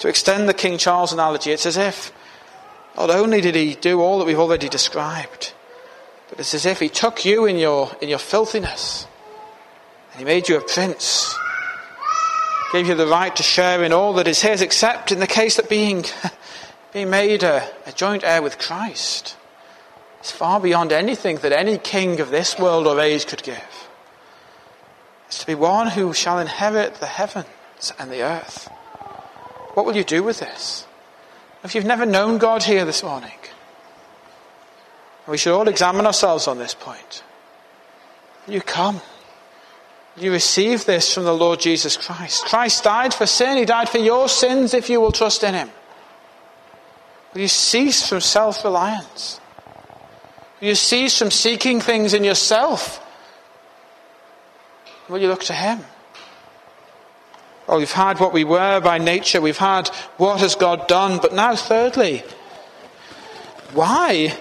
To 0.00 0.08
extend 0.08 0.48
the 0.48 0.54
King 0.54 0.78
Charles 0.78 1.12
analogy, 1.12 1.50
it's 1.50 1.66
as 1.66 1.76
if 1.76 2.12
not 2.96 3.10
only 3.10 3.40
did 3.40 3.54
he 3.54 3.74
do 3.74 4.00
all 4.00 4.18
that 4.18 4.24
we've 4.24 4.38
already 4.38 4.68
described, 4.68 5.52
but 6.28 6.38
it's 6.38 6.54
as 6.54 6.66
if 6.66 6.80
he 6.80 6.88
took 6.88 7.24
you 7.24 7.46
in 7.46 7.56
your, 7.56 7.90
in 8.00 8.08
your 8.08 8.18
filthiness 8.18 9.06
and 10.12 10.20
he 10.20 10.24
made 10.24 10.48
you 10.48 10.56
a 10.56 10.60
prince, 10.60 11.34
gave 12.72 12.86
you 12.86 12.94
the 12.94 13.06
right 13.06 13.34
to 13.36 13.42
share 13.42 13.82
in 13.82 13.92
all 13.92 14.14
that 14.14 14.28
is 14.28 14.40
his, 14.40 14.60
except 14.60 15.12
in 15.12 15.18
the 15.18 15.26
case 15.26 15.56
that 15.56 15.68
being, 15.68 16.04
being 16.92 17.10
made 17.10 17.42
a, 17.42 17.68
a 17.86 17.92
joint 17.92 18.24
heir 18.24 18.42
with 18.42 18.58
Christ 18.58 19.36
is 20.22 20.30
far 20.30 20.60
beyond 20.60 20.92
anything 20.92 21.36
that 21.38 21.52
any 21.52 21.78
king 21.78 22.20
of 22.20 22.30
this 22.30 22.58
world 22.58 22.86
or 22.86 23.00
age 23.00 23.26
could 23.26 23.42
give. 23.42 23.88
It's 25.26 25.40
to 25.40 25.46
be 25.46 25.54
one 25.54 25.88
who 25.88 26.14
shall 26.14 26.38
inherit 26.38 26.94
the 26.94 27.06
heavens 27.06 27.92
and 27.98 28.10
the 28.10 28.22
earth. 28.22 28.68
What 29.74 29.84
will 29.84 29.96
you 29.96 30.04
do 30.04 30.22
with 30.22 30.38
this? 30.38 30.86
If 31.64 31.74
you've 31.74 31.86
never 31.86 32.04
known 32.04 32.36
God 32.36 32.62
here 32.62 32.84
this 32.84 33.02
morning, 33.02 33.32
we 35.26 35.38
should 35.38 35.56
all 35.56 35.66
examine 35.66 36.04
ourselves 36.04 36.46
on 36.46 36.58
this 36.58 36.74
point. 36.74 37.24
You 38.46 38.60
come. 38.60 39.00
You 40.16 40.30
receive 40.30 40.84
this 40.84 41.12
from 41.12 41.24
the 41.24 41.34
Lord 41.34 41.60
Jesus 41.60 41.96
Christ. 41.96 42.44
Christ 42.44 42.84
died 42.84 43.14
for 43.14 43.24
sin. 43.24 43.56
He 43.56 43.64
died 43.64 43.88
for 43.88 43.98
your 43.98 44.28
sins 44.28 44.74
if 44.74 44.90
you 44.90 45.00
will 45.00 45.10
trust 45.10 45.42
in 45.42 45.54
Him. 45.54 45.70
Will 47.32 47.40
you 47.40 47.48
cease 47.48 48.06
from 48.08 48.20
self 48.20 48.62
reliance? 48.62 49.40
Will 50.60 50.68
you 50.68 50.74
cease 50.74 51.18
from 51.18 51.30
seeking 51.30 51.80
things 51.80 52.12
in 52.12 52.22
yourself? 52.22 53.00
Will 55.08 55.18
you 55.18 55.28
look 55.28 55.42
to 55.44 55.54
Him? 55.54 55.80
Well, 57.66 57.78
we've 57.78 57.90
had 57.90 58.20
what 58.20 58.32
we 58.32 58.44
were 58.44 58.80
by 58.80 58.98
nature. 58.98 59.40
We've 59.40 59.56
had 59.56 59.88
what 60.18 60.40
has 60.40 60.54
God 60.54 60.86
done. 60.86 61.18
But 61.18 61.32
now, 61.32 61.56
thirdly, 61.56 62.22
why 63.72 64.36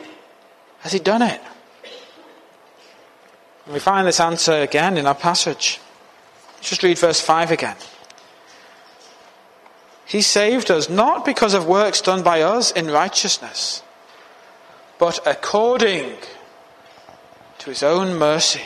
has 0.79 0.91
He 0.91 0.99
done 0.99 1.21
it? 1.21 1.41
And 3.65 3.73
we 3.73 3.79
find 3.79 4.07
this 4.07 4.19
answer 4.19 4.53
again 4.53 4.97
in 4.97 5.05
our 5.05 5.15
passage. 5.15 5.79
Let's 6.55 6.69
just 6.69 6.83
read 6.83 6.97
verse 6.97 7.21
5 7.21 7.51
again. 7.51 7.77
He 10.05 10.21
saved 10.21 10.69
us 10.69 10.89
not 10.89 11.23
because 11.23 11.53
of 11.53 11.65
works 11.65 12.01
done 12.01 12.23
by 12.23 12.41
us 12.41 12.71
in 12.71 12.87
righteousness, 12.87 13.81
but 14.99 15.25
according 15.25 16.17
to 17.59 17.69
His 17.69 17.83
own 17.83 18.17
mercy 18.17 18.61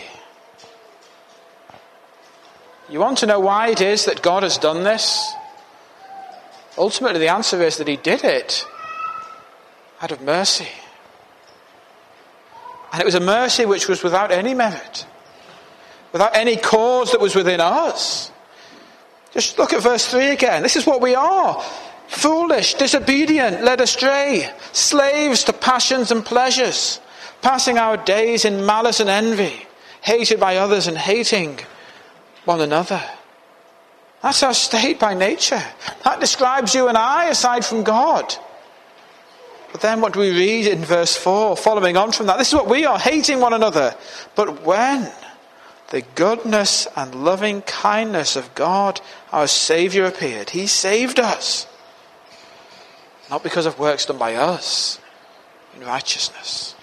you 2.89 2.99
want 2.99 3.17
to 3.19 3.25
know 3.25 3.39
why 3.39 3.69
it 3.69 3.81
is 3.81 4.05
that 4.05 4.21
God 4.21 4.43
has 4.43 4.57
done 4.57 4.83
this? 4.83 5.33
Ultimately, 6.77 7.19
the 7.19 7.29
answer 7.29 7.61
is 7.61 7.77
that 7.77 7.87
He 7.87 7.97
did 7.97 8.23
it 8.23 8.65
out 10.01 10.11
of 10.11 10.21
mercy. 10.21 10.67
And 12.93 13.01
it 13.01 13.05
was 13.05 13.15
a 13.15 13.19
mercy 13.19 13.65
which 13.65 13.87
was 13.87 14.03
without 14.03 14.31
any 14.31 14.53
merit, 14.53 15.05
without 16.13 16.35
any 16.35 16.55
cause 16.55 17.11
that 17.11 17.19
was 17.19 17.35
within 17.35 17.59
us. 17.59 18.31
Just 19.31 19.59
look 19.59 19.73
at 19.73 19.83
verse 19.83 20.05
3 20.07 20.27
again. 20.27 20.63
This 20.63 20.75
is 20.75 20.85
what 20.85 21.01
we 21.01 21.15
are 21.15 21.61
foolish, 22.07 22.75
disobedient, 22.75 23.63
led 23.63 23.81
astray, 23.81 24.49
slaves 24.71 25.43
to 25.43 25.51
passions 25.51 26.09
and 26.09 26.25
pleasures, 26.25 27.01
passing 27.41 27.77
our 27.77 27.97
days 27.97 28.45
in 28.45 28.65
malice 28.65 29.01
and 29.01 29.09
envy, 29.09 29.67
hated 30.01 30.39
by 30.39 30.55
others 30.55 30.87
and 30.87 30.97
hating 30.97 31.59
one 32.47 32.61
another. 32.61 33.01
That's 34.21 34.41
our 34.41 34.53
state 34.53 34.99
by 34.99 35.13
nature. 35.13 35.61
That 36.03 36.19
describes 36.19 36.73
you 36.73 36.87
and 36.87 36.97
I 36.97 37.29
aside 37.29 37.63
from 37.63 37.83
God. 37.83 38.35
But 39.71 39.81
then 39.81 40.01
what 40.01 40.13
do 40.13 40.19
we 40.19 40.31
read 40.31 40.67
in 40.67 40.83
verse 40.83 41.15
4, 41.15 41.57
following 41.57 41.97
on 41.97 42.11
from 42.11 42.27
that? 42.27 42.37
This 42.37 42.47
is 42.47 42.55
what 42.55 42.69
we 42.69 42.85
are, 42.85 42.97
hating 42.97 43.39
one 43.39 43.53
another. 43.53 43.93
But 44.33 44.63
when 44.63 45.11
the 45.89 46.01
goodness 46.15 46.87
and 46.95 47.23
loving 47.23 47.61
kindness 47.61 48.35
of 48.35 48.55
God, 48.55 49.01
our 49.31 49.47
Saviour, 49.47 50.05
appeared, 50.05 50.49
He 50.49 50.67
saved 50.67 51.19
us. 51.19 51.67
Not 53.29 53.43
because 53.43 53.65
of 53.65 53.77
works 53.77 54.05
done 54.05 54.17
by 54.17 54.35
us 54.35 54.99
in 55.75 55.85
righteousness. 55.85 56.75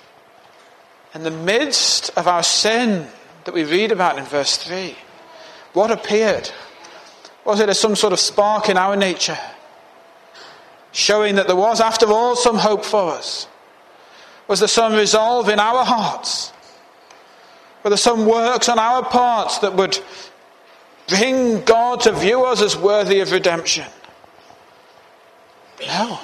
In 1.14 1.22
the 1.22 1.30
midst 1.30 2.10
of 2.16 2.28
our 2.28 2.42
sin 2.42 3.08
that 3.44 3.54
we 3.54 3.64
read 3.64 3.92
about 3.92 4.18
in 4.18 4.24
verse 4.24 4.56
3, 4.56 4.94
what 5.74 5.90
appeared? 5.90 6.50
Was 7.44 7.60
it 7.60 7.68
as 7.68 7.78
some 7.78 7.94
sort 7.94 8.12
of 8.12 8.20
spark 8.20 8.68
in 8.68 8.78
our 8.78 8.96
nature? 8.96 9.38
Showing 10.92 11.34
that 11.34 11.46
there 11.46 11.56
was, 11.56 11.80
after 11.80 12.06
all, 12.06 12.36
some 12.36 12.56
hope 12.56 12.84
for 12.84 13.10
us? 13.10 13.46
Was 14.48 14.60
there 14.60 14.68
some 14.68 14.94
resolve 14.94 15.48
in 15.48 15.58
our 15.58 15.84
hearts? 15.84 16.52
Were 17.82 17.90
there 17.90 17.96
some 17.96 18.26
works 18.26 18.68
on 18.68 18.78
our 18.78 19.04
parts 19.04 19.58
that 19.58 19.74
would 19.74 19.98
bring 21.08 21.62
God 21.64 22.00
to 22.02 22.12
view 22.12 22.44
us 22.44 22.62
as 22.62 22.76
worthy 22.76 23.20
of 23.20 23.32
redemption? 23.32 23.86
No, 25.86 26.18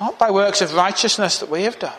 not 0.00 0.18
by 0.18 0.30
works 0.30 0.60
of 0.60 0.74
righteousness 0.74 1.38
that 1.38 1.48
we 1.48 1.62
have 1.62 1.78
done. 1.78 1.92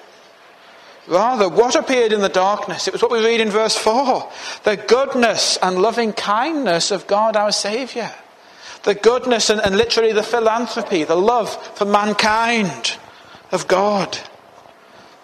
Rather, 1.08 1.50
what 1.50 1.76
appeared 1.76 2.13
in 2.13 2.22
the 2.22 2.30
darkness? 2.30 2.88
It 2.88 2.94
was 2.94 3.02
what 3.02 3.12
we 3.12 3.24
read 3.24 3.42
in 3.42 3.50
verse 3.50 3.76
4 3.76 4.32
the 4.63 4.78
goodness 4.78 5.58
and 5.62 5.82
loving 5.82 6.13
kindness 6.13 6.92
of 6.92 7.08
God 7.08 7.36
our 7.36 7.52
Saviour. 7.52 8.12
The 8.84 8.96
goodness 8.96 9.50
and, 9.50 9.62
and 9.62 9.78
literally 9.78 10.13
the 10.13 10.24
philanthropy, 10.24 11.04
the 11.04 11.16
love 11.16 11.52
for 11.78 11.86
mankind 11.86 12.98
of 13.52 13.68
God. 13.68 14.18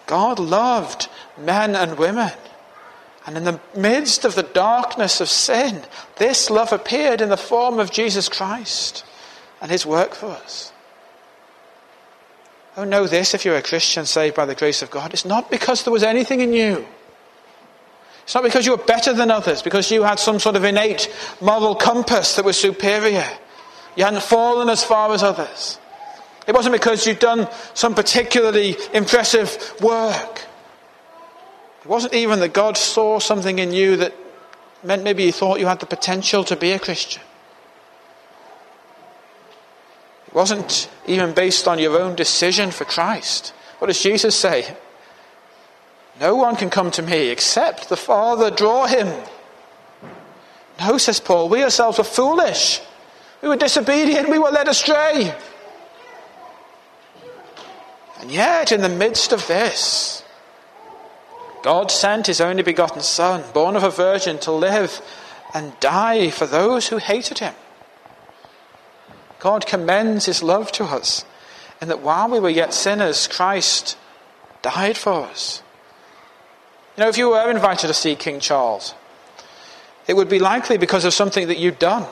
God 0.06 0.38
loved 0.38 1.08
men 1.38 1.76
and 1.76 1.96
women, 1.96 2.32
And 3.26 3.36
in 3.36 3.44
the 3.44 3.60
midst 3.76 4.24
of 4.24 4.34
the 4.34 4.42
darkness 4.42 5.20
of 5.20 5.28
sin, 5.28 5.82
this 6.16 6.50
love 6.50 6.72
appeared 6.72 7.20
in 7.20 7.28
the 7.28 7.36
form 7.36 7.78
of 7.78 7.90
Jesus 7.90 8.28
Christ 8.28 9.04
and 9.60 9.70
his 9.70 9.86
work 9.86 10.14
for 10.14 10.30
us. 10.30 10.69
Oh, 12.80 12.84
know 12.84 13.06
this 13.06 13.34
if 13.34 13.44
you're 13.44 13.58
a 13.58 13.62
Christian 13.62 14.06
saved 14.06 14.34
by 14.34 14.46
the 14.46 14.54
grace 14.54 14.80
of 14.80 14.90
God. 14.90 15.12
It's 15.12 15.26
not 15.26 15.50
because 15.50 15.84
there 15.84 15.92
was 15.92 16.02
anything 16.02 16.40
in 16.40 16.54
you. 16.54 16.86
It's 18.22 18.34
not 18.34 18.42
because 18.42 18.64
you 18.64 18.72
were 18.72 18.82
better 18.82 19.12
than 19.12 19.30
others, 19.30 19.60
because 19.60 19.90
you 19.90 20.02
had 20.02 20.18
some 20.18 20.38
sort 20.38 20.56
of 20.56 20.64
innate 20.64 21.14
moral 21.42 21.74
compass 21.74 22.36
that 22.36 22.44
was 22.46 22.58
superior. 22.58 23.26
You 23.96 24.04
hadn't 24.04 24.22
fallen 24.22 24.70
as 24.70 24.82
far 24.82 25.12
as 25.12 25.22
others. 25.22 25.78
It 26.46 26.54
wasn't 26.54 26.72
because 26.72 27.06
you'd 27.06 27.18
done 27.18 27.48
some 27.74 27.94
particularly 27.94 28.76
impressive 28.94 29.74
work. 29.82 30.46
It 31.82 31.86
wasn't 31.86 32.14
even 32.14 32.40
that 32.40 32.54
God 32.54 32.78
saw 32.78 33.18
something 33.18 33.58
in 33.58 33.74
you 33.74 33.98
that 33.98 34.14
meant 34.82 35.02
maybe 35.02 35.24
you 35.24 35.32
thought 35.32 35.60
you 35.60 35.66
had 35.66 35.80
the 35.80 35.86
potential 35.86 36.44
to 36.44 36.56
be 36.56 36.72
a 36.72 36.78
Christian. 36.78 37.22
It 40.30 40.34
wasn't 40.34 40.88
even 41.06 41.34
based 41.34 41.66
on 41.66 41.80
your 41.80 41.98
own 41.98 42.14
decision 42.14 42.70
for 42.70 42.84
Christ. 42.84 43.52
What 43.78 43.88
does 43.88 44.00
Jesus 44.00 44.36
say? 44.36 44.76
No 46.20 46.36
one 46.36 46.54
can 46.54 46.70
come 46.70 46.90
to 46.92 47.02
me 47.02 47.30
except 47.30 47.88
the 47.88 47.96
Father 47.96 48.50
draw 48.50 48.86
him. 48.86 49.08
No, 50.78 50.98
says 50.98 51.18
Paul, 51.18 51.48
we 51.48 51.64
ourselves 51.64 51.98
were 51.98 52.04
foolish. 52.04 52.80
We 53.42 53.48
were 53.48 53.56
disobedient. 53.56 54.28
We 54.28 54.38
were 54.38 54.50
led 54.50 54.68
astray. 54.68 55.34
And 58.20 58.30
yet, 58.30 58.70
in 58.70 58.82
the 58.82 58.88
midst 58.88 59.32
of 59.32 59.46
this, 59.46 60.22
God 61.62 61.90
sent 61.90 62.26
his 62.26 62.40
only 62.40 62.62
begotten 62.62 63.00
Son, 63.00 63.42
born 63.52 63.76
of 63.76 63.82
a 63.82 63.90
virgin, 63.90 64.38
to 64.40 64.52
live 64.52 65.02
and 65.54 65.78
die 65.80 66.30
for 66.30 66.46
those 66.46 66.88
who 66.88 66.98
hated 66.98 67.38
him. 67.38 67.54
God 69.40 69.66
commends 69.66 70.26
his 70.26 70.42
love 70.42 70.70
to 70.72 70.84
us 70.84 71.24
in 71.80 71.88
that 71.88 72.00
while 72.00 72.28
we 72.28 72.38
were 72.38 72.50
yet 72.50 72.74
sinners, 72.74 73.26
Christ 73.26 73.96
died 74.62 74.96
for 74.96 75.24
us. 75.24 75.62
You 76.96 77.04
know, 77.04 77.08
if 77.08 77.16
you 77.16 77.30
were 77.30 77.50
invited 77.50 77.86
to 77.86 77.94
see 77.94 78.14
King 78.14 78.38
Charles, 78.38 78.94
it 80.06 80.14
would 80.14 80.28
be 80.28 80.38
likely 80.38 80.76
because 80.76 81.04
of 81.04 81.14
something 81.14 81.48
that 81.48 81.58
you'd 81.58 81.78
done. 81.78 82.06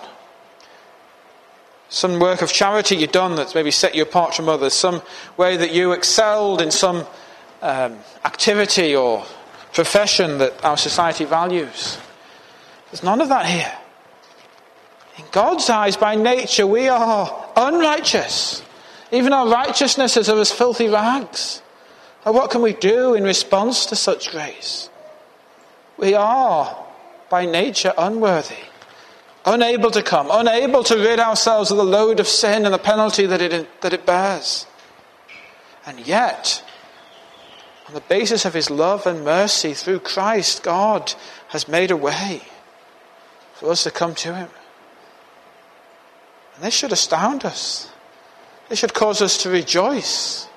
Some 1.91 2.19
work 2.19 2.43
of 2.43 2.53
charity 2.53 2.97
you'd 2.97 3.13
done 3.13 3.37
that's 3.37 3.55
maybe 3.55 3.71
set 3.71 3.95
you 3.95 4.03
apart 4.03 4.35
from 4.35 4.49
others, 4.49 4.73
some 4.73 5.03
way 5.37 5.57
that 5.57 5.73
you 5.73 5.93
excelled 5.93 6.63
in 6.63 6.71
some 6.71 7.07
um, 7.61 7.99
activity 8.25 8.95
or 8.95 9.25
profession 9.73 10.39
that 10.39 10.65
our 10.65 10.77
society 10.77 11.25
values. 11.25 11.99
There's 12.91 13.03
none 13.03 13.21
of 13.21 13.29
that 13.29 13.47
here. 13.47 13.73
In 15.19 15.25
God's 15.33 15.69
eyes, 15.69 15.97
by 15.97 16.15
nature, 16.15 16.67
we 16.67 16.89
are 16.89 17.51
unrighteous. 17.57 18.63
Even 19.11 19.33
our 19.33 19.49
righteousnesses 19.49 20.29
are 20.29 20.39
as 20.39 20.53
filthy 20.53 20.89
rags. 20.89 21.61
And 22.25 22.35
what 22.35 22.51
can 22.51 22.63
we 22.63 22.73
do 22.73 23.15
in 23.15 23.25
response 23.25 23.87
to 23.87 23.97
such 23.97 24.31
grace? 24.31 24.89
We 25.97 26.15
are, 26.15 26.85
by 27.29 27.47
nature, 27.47 27.93
unworthy, 27.99 28.63
unable 29.45 29.91
to 29.91 30.03
come, 30.03 30.29
unable 30.31 30.85
to 30.85 30.97
rid 30.97 31.19
ourselves 31.19 31.71
of 31.71 31.79
the 31.79 31.85
load 31.85 32.21
of 32.21 32.29
sin 32.29 32.65
and 32.65 32.73
the 32.73 32.79
penalty 32.79 33.27
that 33.27 33.43
it, 33.43 33.81
that 33.81 33.93
it 33.93 34.07
bears. 34.07 34.67
And 35.85 36.07
yet, 36.07 36.63
on 37.89 37.95
the 37.95 38.03
basis 38.03 38.45
of 38.45 38.55
his 38.55 38.71
love 38.71 39.07
and 39.07 39.25
mercy 39.25 39.75
through 39.75 40.01
Christ, 40.01 40.63
God 40.63 41.15
has 41.49 41.67
made 41.67 41.91
a 41.91 41.97
way 41.97 42.43
for 43.55 43.71
us 43.71 43.83
to 43.85 43.91
come 43.91 44.15
to 44.17 44.35
him. 44.35 44.49
This 46.61 46.75
should 46.75 46.93
astound 46.93 47.45
us. 47.45 47.91
This 48.69 48.81
should 48.81 48.95
cause 48.95 49.23
us 49.23 49.43
to 49.43 49.51
rejoice. 49.51 50.49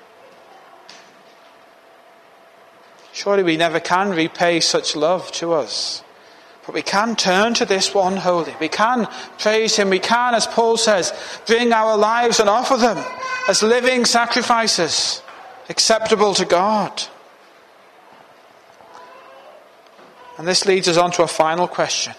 Surely 3.12 3.42
we 3.42 3.56
never 3.56 3.78
can 3.78 4.10
repay 4.10 4.60
such 4.60 4.96
love 4.96 5.30
to 5.32 5.52
us. 5.52 6.02
But 6.66 6.74
we 6.74 6.82
can 6.82 7.16
turn 7.16 7.54
to 7.54 7.64
this 7.64 7.92
one 7.92 8.16
holy. 8.16 8.54
We 8.60 8.68
can 8.68 9.08
praise 9.38 9.76
him. 9.76 9.90
We 9.90 9.98
can, 9.98 10.34
as 10.34 10.46
Paul 10.46 10.76
says, 10.76 11.12
bring 11.46 11.72
our 11.72 11.96
lives 11.96 12.40
and 12.40 12.48
offer 12.48 12.76
them 12.76 13.04
as 13.48 13.62
living 13.62 14.04
sacrifices 14.04 15.22
acceptable 15.68 16.34
to 16.34 16.44
God. 16.44 17.02
And 20.38 20.46
this 20.46 20.66
leads 20.66 20.88
us 20.88 20.96
on 20.96 21.10
to 21.12 21.22
a 21.22 21.28
final 21.28 21.68
question 21.68 22.14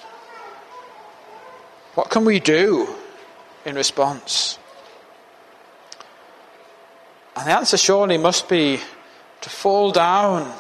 What 1.96 2.10
can 2.10 2.26
we 2.26 2.40
do 2.40 2.96
in 3.66 3.76
response? 3.76 4.58
And 7.36 7.48
the 7.48 7.58
answer 7.58 7.78
surely 7.78 8.18
must 8.18 8.48
be 8.48 8.80
to 9.42 9.50
fall 9.50 9.92
down 9.92 10.54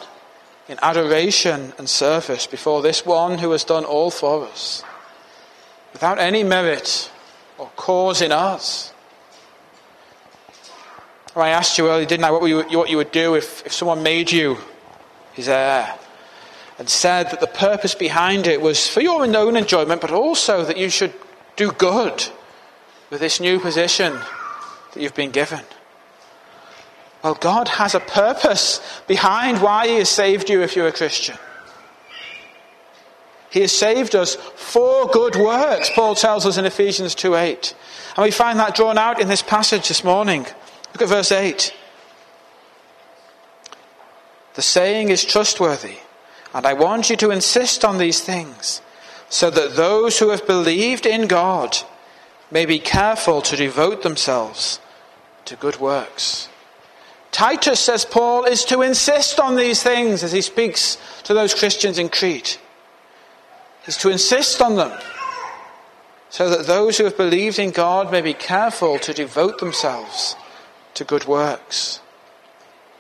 in 0.67 0.79
adoration 0.81 1.73
and 1.77 1.89
service 1.89 2.47
before 2.47 2.81
this 2.81 3.05
one 3.05 3.37
who 3.37 3.51
has 3.51 3.63
done 3.63 3.85
all 3.85 4.09
for 4.09 4.45
us, 4.47 4.83
without 5.91 6.19
any 6.19 6.43
merit 6.43 7.11
or 7.57 7.69
cause 7.75 8.21
in 8.21 8.31
us. 8.31 8.93
I 11.35 11.49
asked 11.49 11.77
you 11.77 11.89
earlier, 11.89 12.05
didn't 12.05 12.25
I, 12.25 12.31
what 12.31 12.45
you, 12.45 12.63
what 12.77 12.89
you 12.89 12.97
would 12.97 13.11
do 13.11 13.35
if, 13.35 13.65
if 13.65 13.73
someone 13.73 14.03
made 14.03 14.31
you 14.31 14.57
his 15.33 15.49
heir 15.49 15.97
and 16.77 16.87
said 16.87 17.31
that 17.31 17.39
the 17.39 17.47
purpose 17.47 17.95
behind 17.95 18.47
it 18.47 18.61
was 18.61 18.87
for 18.87 19.01
your 19.01 19.23
own 19.23 19.55
enjoyment, 19.55 20.01
but 20.01 20.11
also 20.11 20.63
that 20.63 20.77
you 20.77 20.89
should 20.89 21.13
do 21.55 21.71
good 21.71 22.27
with 23.13 23.21
this 23.21 23.39
new 23.39 23.59
position 23.59 24.11
that 24.11 24.99
you've 24.99 25.13
been 25.13 25.29
given. 25.29 25.59
Well, 27.23 27.35
God 27.35 27.67
has 27.67 27.93
a 27.93 27.99
purpose 27.99 28.81
behind 29.05 29.61
why 29.61 29.87
He 29.87 29.97
has 29.97 30.09
saved 30.09 30.49
you 30.49 30.63
if 30.63 30.75
you're 30.75 30.87
a 30.87 30.91
Christian. 30.91 31.37
He 33.51 33.61
has 33.61 33.71
saved 33.71 34.15
us 34.15 34.33
for 34.33 35.05
good 35.05 35.35
works, 35.35 35.91
Paul 35.93 36.15
tells 36.15 36.47
us 36.47 36.57
in 36.57 36.65
Ephesians 36.65 37.13
2 37.13 37.35
8. 37.35 37.75
And 38.17 38.23
we 38.23 38.31
find 38.31 38.57
that 38.57 38.73
drawn 38.73 38.97
out 38.97 39.21
in 39.21 39.27
this 39.27 39.43
passage 39.43 39.89
this 39.89 40.03
morning. 40.03 40.47
Look 40.93 41.03
at 41.03 41.07
verse 41.07 41.31
8. 41.31 41.71
The 44.55 44.63
saying 44.63 45.09
is 45.09 45.23
trustworthy, 45.23 45.97
and 46.51 46.65
I 46.65 46.73
want 46.73 47.11
you 47.11 47.15
to 47.17 47.29
insist 47.29 47.85
on 47.85 47.99
these 47.99 48.21
things, 48.21 48.81
so 49.29 49.51
that 49.51 49.75
those 49.75 50.17
who 50.17 50.29
have 50.29 50.47
believed 50.47 51.05
in 51.05 51.27
God 51.27 51.77
may 52.53 52.65
be 52.67 52.77
careful 52.77 53.41
to 53.41 53.55
devote 53.55 54.03
themselves 54.03 54.79
to 55.45 55.55
good 55.55 55.79
works. 55.79 56.47
Titus, 57.31 57.79
says 57.79 58.05
Paul, 58.05 58.45
is 58.45 58.63
to 58.65 58.83
insist 58.83 59.39
on 59.39 59.55
these 59.55 59.81
things 59.81 60.23
as 60.23 60.31
he 60.31 60.41
speaks 60.41 60.99
to 61.23 61.33
those 61.33 61.55
Christians 61.55 61.97
in 61.97 62.09
Crete. 62.09 62.59
He's 63.85 63.97
to 63.97 64.09
insist 64.09 64.61
on 64.61 64.75
them 64.75 64.97
so 66.29 66.47
that 66.47 66.67
those 66.67 66.97
who 66.97 67.05
have 67.05 67.17
believed 67.17 67.57
in 67.57 67.71
God 67.71 68.11
may 68.11 68.21
be 68.21 68.33
careful 68.33 68.99
to 68.99 69.13
devote 69.13 69.59
themselves 69.59 70.35
to 70.93 71.03
good 71.03 71.25
works. 71.25 72.01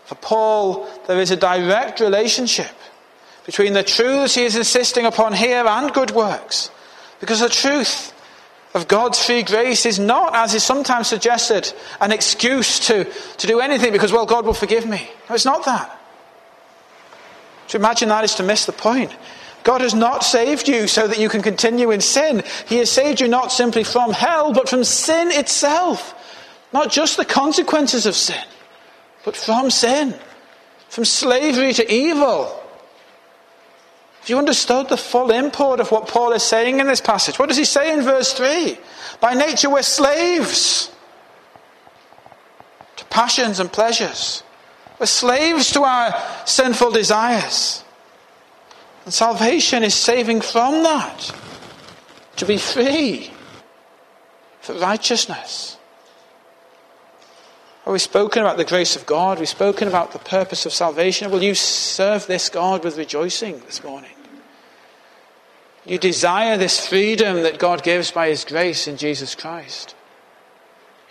For 0.05 0.15
Paul, 0.15 0.89
there 1.07 1.19
is 1.19 1.29
a 1.29 1.35
direct 1.35 1.99
relationship 1.99 2.75
between 3.45 3.73
the 3.73 3.83
truths 3.83 4.33
he 4.33 4.43
is 4.45 4.55
insisting 4.55 5.05
upon 5.05 5.33
here 5.33 5.65
and 5.65 5.93
good 5.93 6.11
works. 6.11 6.71
Because 7.19 7.39
the 7.39 7.49
truth 7.49 8.12
of 8.73 8.87
God's 8.87 9.23
free 9.23 9.43
grace 9.43 9.85
is 9.85 9.99
not, 9.99 10.35
as 10.35 10.53
is 10.53 10.63
sometimes 10.63 11.07
suggested, 11.07 11.71
an 12.01 12.11
excuse 12.11 12.79
to, 12.87 13.05
to 13.37 13.47
do 13.47 13.59
anything 13.59 13.91
because, 13.91 14.11
well, 14.11 14.25
God 14.25 14.45
will 14.45 14.53
forgive 14.53 14.87
me. 14.87 15.09
No, 15.29 15.35
it's 15.35 15.45
not 15.45 15.65
that. 15.65 15.99
To 17.69 17.77
imagine 17.77 18.09
that 18.09 18.23
is 18.23 18.35
to 18.35 18.43
miss 18.43 18.65
the 18.65 18.71
point. 18.71 19.15
God 19.63 19.81
has 19.81 19.93
not 19.93 20.23
saved 20.23 20.67
you 20.67 20.87
so 20.87 21.07
that 21.07 21.19
you 21.19 21.29
can 21.29 21.41
continue 21.41 21.91
in 21.91 22.01
sin. 22.01 22.43
He 22.67 22.77
has 22.77 22.91
saved 22.91 23.21
you 23.21 23.27
not 23.27 23.51
simply 23.51 23.83
from 23.83 24.11
hell, 24.11 24.53
but 24.53 24.67
from 24.67 24.83
sin 24.83 25.31
itself. 25.31 26.15
Not 26.73 26.91
just 26.91 27.17
the 27.17 27.25
consequences 27.25 28.05
of 28.05 28.15
sin, 28.15 28.43
but 29.23 29.37
from 29.37 29.69
sin, 29.69 30.15
from 30.89 31.05
slavery 31.05 31.73
to 31.73 31.93
evil. 31.93 32.62
Have 34.23 34.29
you 34.29 34.37
understood 34.37 34.87
the 34.87 34.95
full 34.95 35.31
import 35.31 35.81
of 35.81 35.91
what 35.91 36.07
Paul 36.07 36.31
is 36.31 36.43
saying 36.43 36.79
in 36.79 36.87
this 36.87 37.01
passage? 37.01 37.37
What 37.37 37.49
does 37.49 37.57
he 37.57 37.65
say 37.65 37.91
in 37.91 38.03
verse 38.03 38.31
3? 38.31 38.77
By 39.19 39.33
nature, 39.33 39.69
we're 39.69 39.81
slaves 39.81 40.89
to 42.95 43.03
passions 43.07 43.59
and 43.59 43.69
pleasures. 43.69 44.41
We're 44.97 45.07
slaves 45.07 45.73
to 45.73 45.81
our 45.81 46.13
sinful 46.45 46.91
desires. 46.91 47.83
And 49.03 49.13
salvation 49.13 49.83
is 49.83 49.93
saving 49.93 50.39
from 50.39 50.83
that, 50.83 51.35
to 52.37 52.45
be 52.45 52.57
free 52.57 53.29
for 54.61 54.71
righteousness. 54.75 55.75
Well, 57.85 57.91
we've 57.91 58.01
spoken 58.01 58.41
about 58.41 58.55
the 58.55 58.63
grace 58.63 58.95
of 58.95 59.05
God. 59.05 59.39
We've 59.39 59.49
spoken 59.49 59.89
about 59.89 60.13
the 60.13 60.19
purpose 60.19 60.65
of 60.65 60.71
salvation. 60.71 61.29
Will 61.29 61.43
you 61.43 61.55
serve 61.55 62.25
this 62.27 62.47
God 62.47 62.85
with 62.85 62.97
rejoicing 62.97 63.59
this 63.65 63.83
morning? 63.83 64.12
You 65.85 65.97
desire 65.97 66.57
this 66.57 66.85
freedom 66.87 67.43
that 67.43 67.59
God 67.59 67.83
gives 67.83 68.11
by 68.11 68.29
His 68.29 68.45
grace 68.45 68.87
in 68.87 68.97
Jesus 68.97 69.35
Christ. 69.35 69.95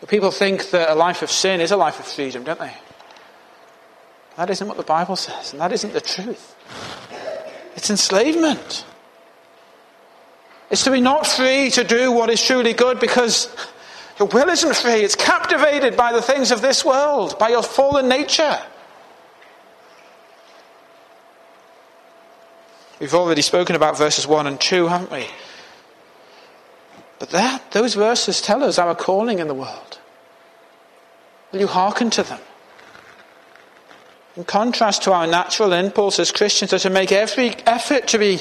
But 0.01 0.09
people 0.09 0.31
think 0.31 0.71
that 0.71 0.91
a 0.91 0.95
life 0.95 1.23
of 1.23 1.31
sin 1.31 1.61
is 1.61 1.71
a 1.71 1.77
life 1.77 2.01
of 2.01 2.07
freedom, 2.07 2.45
don't 2.45 2.59
they? 2.59 2.75
That 4.37 4.51
isn't 4.51 4.67
what 4.67 4.79
the 4.79 4.83
Bible 4.83 5.17
says, 5.17 5.53
and 5.53 5.61
that 5.61 5.73
isn't 5.73 5.93
the 5.93 6.01
truth. 6.01 6.57
It's 7.77 7.91
enslavement. 7.91 8.87
It's 10.71 10.85
to 10.85 10.91
be 10.91 11.03
not 11.03 11.27
free 11.27 11.71
to 11.71 11.85
do 11.85 12.11
what 12.11 12.31
is 12.31 12.43
truly 12.43 12.73
good 12.73 12.99
because 12.99 13.55
your 14.19 14.29
will 14.29 14.49
isn't 14.49 14.75
free. 14.75 15.03
It's 15.03 15.15
captivated 15.15 15.97
by 15.97 16.13
the 16.13 16.23
things 16.23 16.51
of 16.51 16.63
this 16.63 16.83
world, 16.83 17.39
by 17.39 17.51
your 17.51 17.63
fallen 17.63 18.09
nature. 18.09 18.59
We've 23.03 23.15
already 23.15 23.43
spoken 23.43 23.75
about 23.75 23.99
verses 23.99 24.29
1 24.29 24.47
and 24.47 24.61
2, 24.61 24.87
haven't 24.87 25.11
we? 25.11 25.27
But 27.19 27.31
that, 27.31 27.73
those 27.73 27.95
verses 27.95 28.41
tell 28.41 28.63
us 28.63 28.79
our 28.79 28.95
calling 28.95 29.41
in 29.41 29.49
the 29.49 29.55
world. 29.55 29.99
Will 31.51 31.59
you 31.59 31.67
hearken 31.67 32.11
to 32.11 32.23
them? 32.23 32.39
In 34.37 34.45
contrast 34.45 35.03
to 35.03 35.13
our 35.13 35.27
natural 35.27 35.73
impulse 35.73 36.21
as 36.21 36.31
Christians 36.31 36.73
are 36.73 36.79
to 36.79 36.91
make 36.91 37.11
every 37.11 37.57
effort 37.67 38.07
to 38.07 38.21
be 38.21 38.41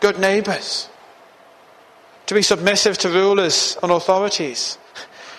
good 0.00 0.18
neighbours, 0.18 0.90
to 2.26 2.34
be 2.34 2.42
submissive 2.42 2.98
to 2.98 3.08
rulers 3.08 3.78
and 3.82 3.90
authorities. 3.90 4.76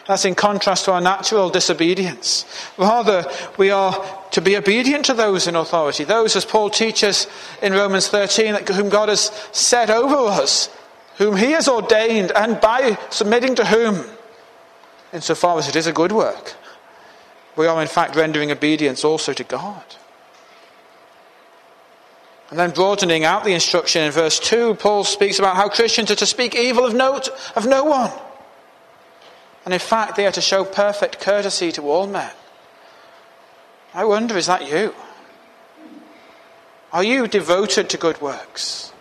That's 0.08 0.26
in 0.26 0.36
contrast 0.36 0.86
to 0.86 0.94
our 0.94 1.02
natural 1.02 1.50
disobedience. 1.50 2.46
Rather, 2.78 3.26
we 3.58 3.70
are 3.70 3.94
to 4.32 4.42
be 4.42 4.58
obedient 4.58 5.06
to 5.06 5.14
those 5.14 5.48
in 5.48 5.56
authority, 5.56 6.04
those, 6.04 6.36
as 6.36 6.46
Paul 6.46 6.70
teaches 6.70 7.28
in 7.62 7.74
Romans 7.74 8.08
13, 8.08 8.56
whom 8.68 8.90
God 8.90 9.10
has 9.10 9.32
set 9.52 9.90
over 9.90 10.16
us, 10.16 10.70
whom 11.18 11.36
he 11.36 11.52
has 11.52 11.68
ordained, 11.68 12.32
and 12.36 12.60
by 12.60 12.98
submitting 13.10 13.56
to 13.56 13.66
whom, 13.66 14.06
insofar 15.14 15.60
as 15.60 15.68
it 15.68 15.76
is 15.76 15.88
a 15.88 15.94
good 15.94 16.12
work, 16.12 16.56
we 17.56 17.68
are 17.68 17.82
in 17.82 17.88
fact 17.88 18.16
rendering 18.16 18.52
obedience 18.52 19.04
also 19.04 19.34
to 19.34 19.44
God. 19.44 19.84
And 22.50 22.60
then 22.60 22.72
broadening 22.72 23.24
out 23.24 23.46
the 23.46 23.54
instruction 23.54 24.02
in 24.02 24.12
verse 24.12 24.40
2, 24.40 24.76
Paul 24.76 25.06
speaks 25.06 25.40
about 25.40 25.56
how 25.56 25.70
Christians 25.70 26.12
are 26.12 26.16
to 26.16 26.26
speak 26.26 26.54
evil 26.54 26.86
of 26.86 26.94
no, 26.94 27.22
of 27.56 27.66
no 27.66 27.86
one. 27.86 28.12
And 29.66 29.74
in 29.74 29.80
fact, 29.80 30.16
they 30.16 30.26
are 30.26 30.32
to 30.32 30.42
show 30.42 30.64
perfect 30.64 31.20
courtesy 31.20 31.72
to 31.74 31.84
all 31.84 32.08
men. 32.08 32.32
I 33.94 34.06
wonder, 34.06 34.38
is 34.38 34.48
that 34.48 34.70
you? 34.70 34.96
Are 36.92 37.04
you 37.04 37.28
devoted 37.28 37.90
to 37.90 37.98
good 37.98 38.22
works? 38.22 38.92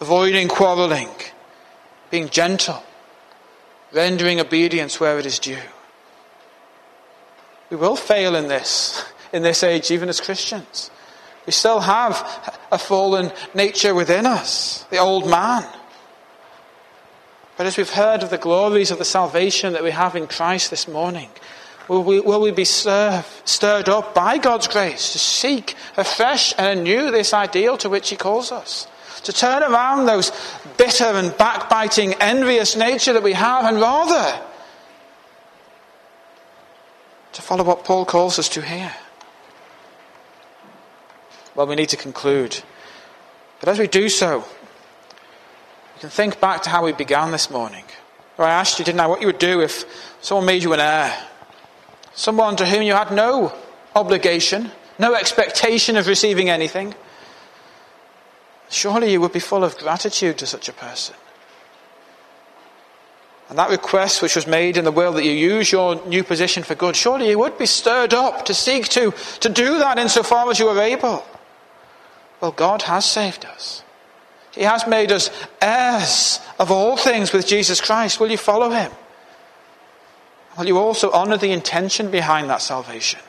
Avoiding 0.00 0.48
quarreling, 0.48 1.10
being 2.10 2.28
gentle, 2.30 2.82
rendering 3.92 4.40
obedience 4.40 4.98
where 4.98 5.18
it 5.18 5.26
is 5.26 5.38
due. 5.38 5.58
We 7.68 7.76
will 7.76 7.96
fail 7.96 8.34
in 8.34 8.48
this, 8.48 9.04
in 9.32 9.42
this 9.42 9.62
age, 9.62 9.90
even 9.90 10.08
as 10.08 10.20
Christians. 10.20 10.90
We 11.46 11.52
still 11.52 11.80
have 11.80 12.58
a 12.70 12.78
fallen 12.78 13.32
nature 13.54 13.94
within 13.94 14.26
us, 14.26 14.84
the 14.90 14.98
old 14.98 15.28
man. 15.28 15.64
But 17.60 17.66
as 17.66 17.76
we've 17.76 17.90
heard 17.90 18.22
of 18.22 18.30
the 18.30 18.38
glories 18.38 18.90
of 18.90 18.96
the 18.96 19.04
salvation 19.04 19.74
that 19.74 19.84
we 19.84 19.90
have 19.90 20.16
in 20.16 20.26
Christ 20.26 20.70
this 20.70 20.88
morning, 20.88 21.28
will 21.88 22.02
we, 22.02 22.18
will 22.18 22.40
we 22.40 22.52
be 22.52 22.64
served, 22.64 23.28
stirred 23.44 23.86
up 23.86 24.14
by 24.14 24.38
God's 24.38 24.66
grace 24.66 25.12
to 25.12 25.18
seek 25.18 25.76
afresh 25.98 26.54
and 26.56 26.80
anew 26.80 27.10
this 27.10 27.34
ideal 27.34 27.76
to 27.76 27.90
which 27.90 28.08
He 28.08 28.16
calls 28.16 28.50
us? 28.50 28.86
To 29.24 29.32
turn 29.34 29.62
around 29.62 30.06
those 30.06 30.32
bitter 30.78 31.04
and 31.04 31.36
backbiting, 31.36 32.14
envious 32.14 32.76
nature 32.76 33.12
that 33.12 33.22
we 33.22 33.34
have, 33.34 33.66
and 33.66 33.78
rather 33.78 34.40
to 37.32 37.42
follow 37.42 37.64
what 37.64 37.84
Paul 37.84 38.06
calls 38.06 38.38
us 38.38 38.48
to 38.48 38.62
here. 38.62 38.94
Well, 41.54 41.66
we 41.66 41.74
need 41.74 41.90
to 41.90 41.98
conclude. 41.98 42.62
But 43.58 43.68
as 43.68 43.78
we 43.78 43.86
do 43.86 44.08
so, 44.08 44.46
you 46.00 46.08
can 46.08 46.10
think 46.10 46.40
back 46.40 46.62
to 46.62 46.70
how 46.70 46.82
we 46.82 46.92
began 46.92 47.30
this 47.30 47.50
morning. 47.50 47.84
I 48.38 48.48
asked 48.48 48.78
you, 48.78 48.86
didn't 48.86 49.00
I, 49.00 49.06
what 49.06 49.20
you 49.20 49.26
would 49.26 49.38
do 49.38 49.60
if 49.60 49.84
someone 50.22 50.46
made 50.46 50.62
you 50.62 50.72
an 50.72 50.80
heir? 50.80 51.14
Someone 52.14 52.56
to 52.56 52.64
whom 52.64 52.80
you 52.80 52.94
had 52.94 53.12
no 53.12 53.52
obligation, 53.94 54.70
no 54.98 55.14
expectation 55.14 55.98
of 55.98 56.06
receiving 56.06 56.48
anything. 56.48 56.94
Surely 58.70 59.12
you 59.12 59.20
would 59.20 59.34
be 59.34 59.40
full 59.40 59.62
of 59.62 59.76
gratitude 59.76 60.38
to 60.38 60.46
such 60.46 60.70
a 60.70 60.72
person. 60.72 61.16
And 63.50 63.58
that 63.58 63.68
request 63.68 64.22
which 64.22 64.36
was 64.36 64.46
made 64.46 64.78
in 64.78 64.86
the 64.86 64.90
will 64.90 65.12
that 65.12 65.24
you 65.26 65.32
use 65.32 65.70
your 65.70 66.02
new 66.06 66.24
position 66.24 66.62
for 66.62 66.74
good, 66.74 66.96
surely 66.96 67.28
you 67.28 67.38
would 67.38 67.58
be 67.58 67.66
stirred 67.66 68.14
up 68.14 68.46
to 68.46 68.54
seek 68.54 68.88
to, 68.88 69.12
to 69.40 69.50
do 69.50 69.76
that 69.76 69.98
insofar 69.98 70.48
as 70.50 70.58
you 70.58 70.68
are 70.68 70.80
able. 70.80 71.26
Well, 72.40 72.52
God 72.52 72.80
has 72.80 73.04
saved 73.04 73.44
us. 73.44 73.82
He 74.52 74.62
has 74.62 74.86
made 74.86 75.12
us 75.12 75.30
heirs 75.60 76.40
of 76.58 76.70
all 76.70 76.96
things 76.96 77.32
with 77.32 77.46
Jesus 77.46 77.80
Christ. 77.80 78.18
Will 78.18 78.30
you 78.30 78.36
follow 78.36 78.70
him? 78.70 78.90
Will 80.58 80.66
you 80.66 80.78
also 80.78 81.10
honour 81.12 81.36
the 81.36 81.52
intention 81.52 82.10
behind 82.10 82.50
that 82.50 82.62
salvation? 82.62 83.20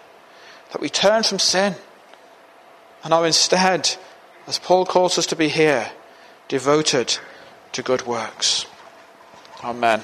That 0.71 0.81
we 0.81 0.89
turn 0.89 1.23
from 1.23 1.39
sin 1.39 1.75
and 3.03 3.13
are 3.13 3.25
instead, 3.25 3.95
as 4.47 4.59
Paul 4.59 4.85
calls 4.85 5.17
us 5.17 5.25
to 5.27 5.35
be 5.35 5.47
here, 5.47 5.91
devoted 6.47 7.17
to 7.73 7.83
good 7.83 8.05
works. 8.05 8.65
Amen. 9.63 10.03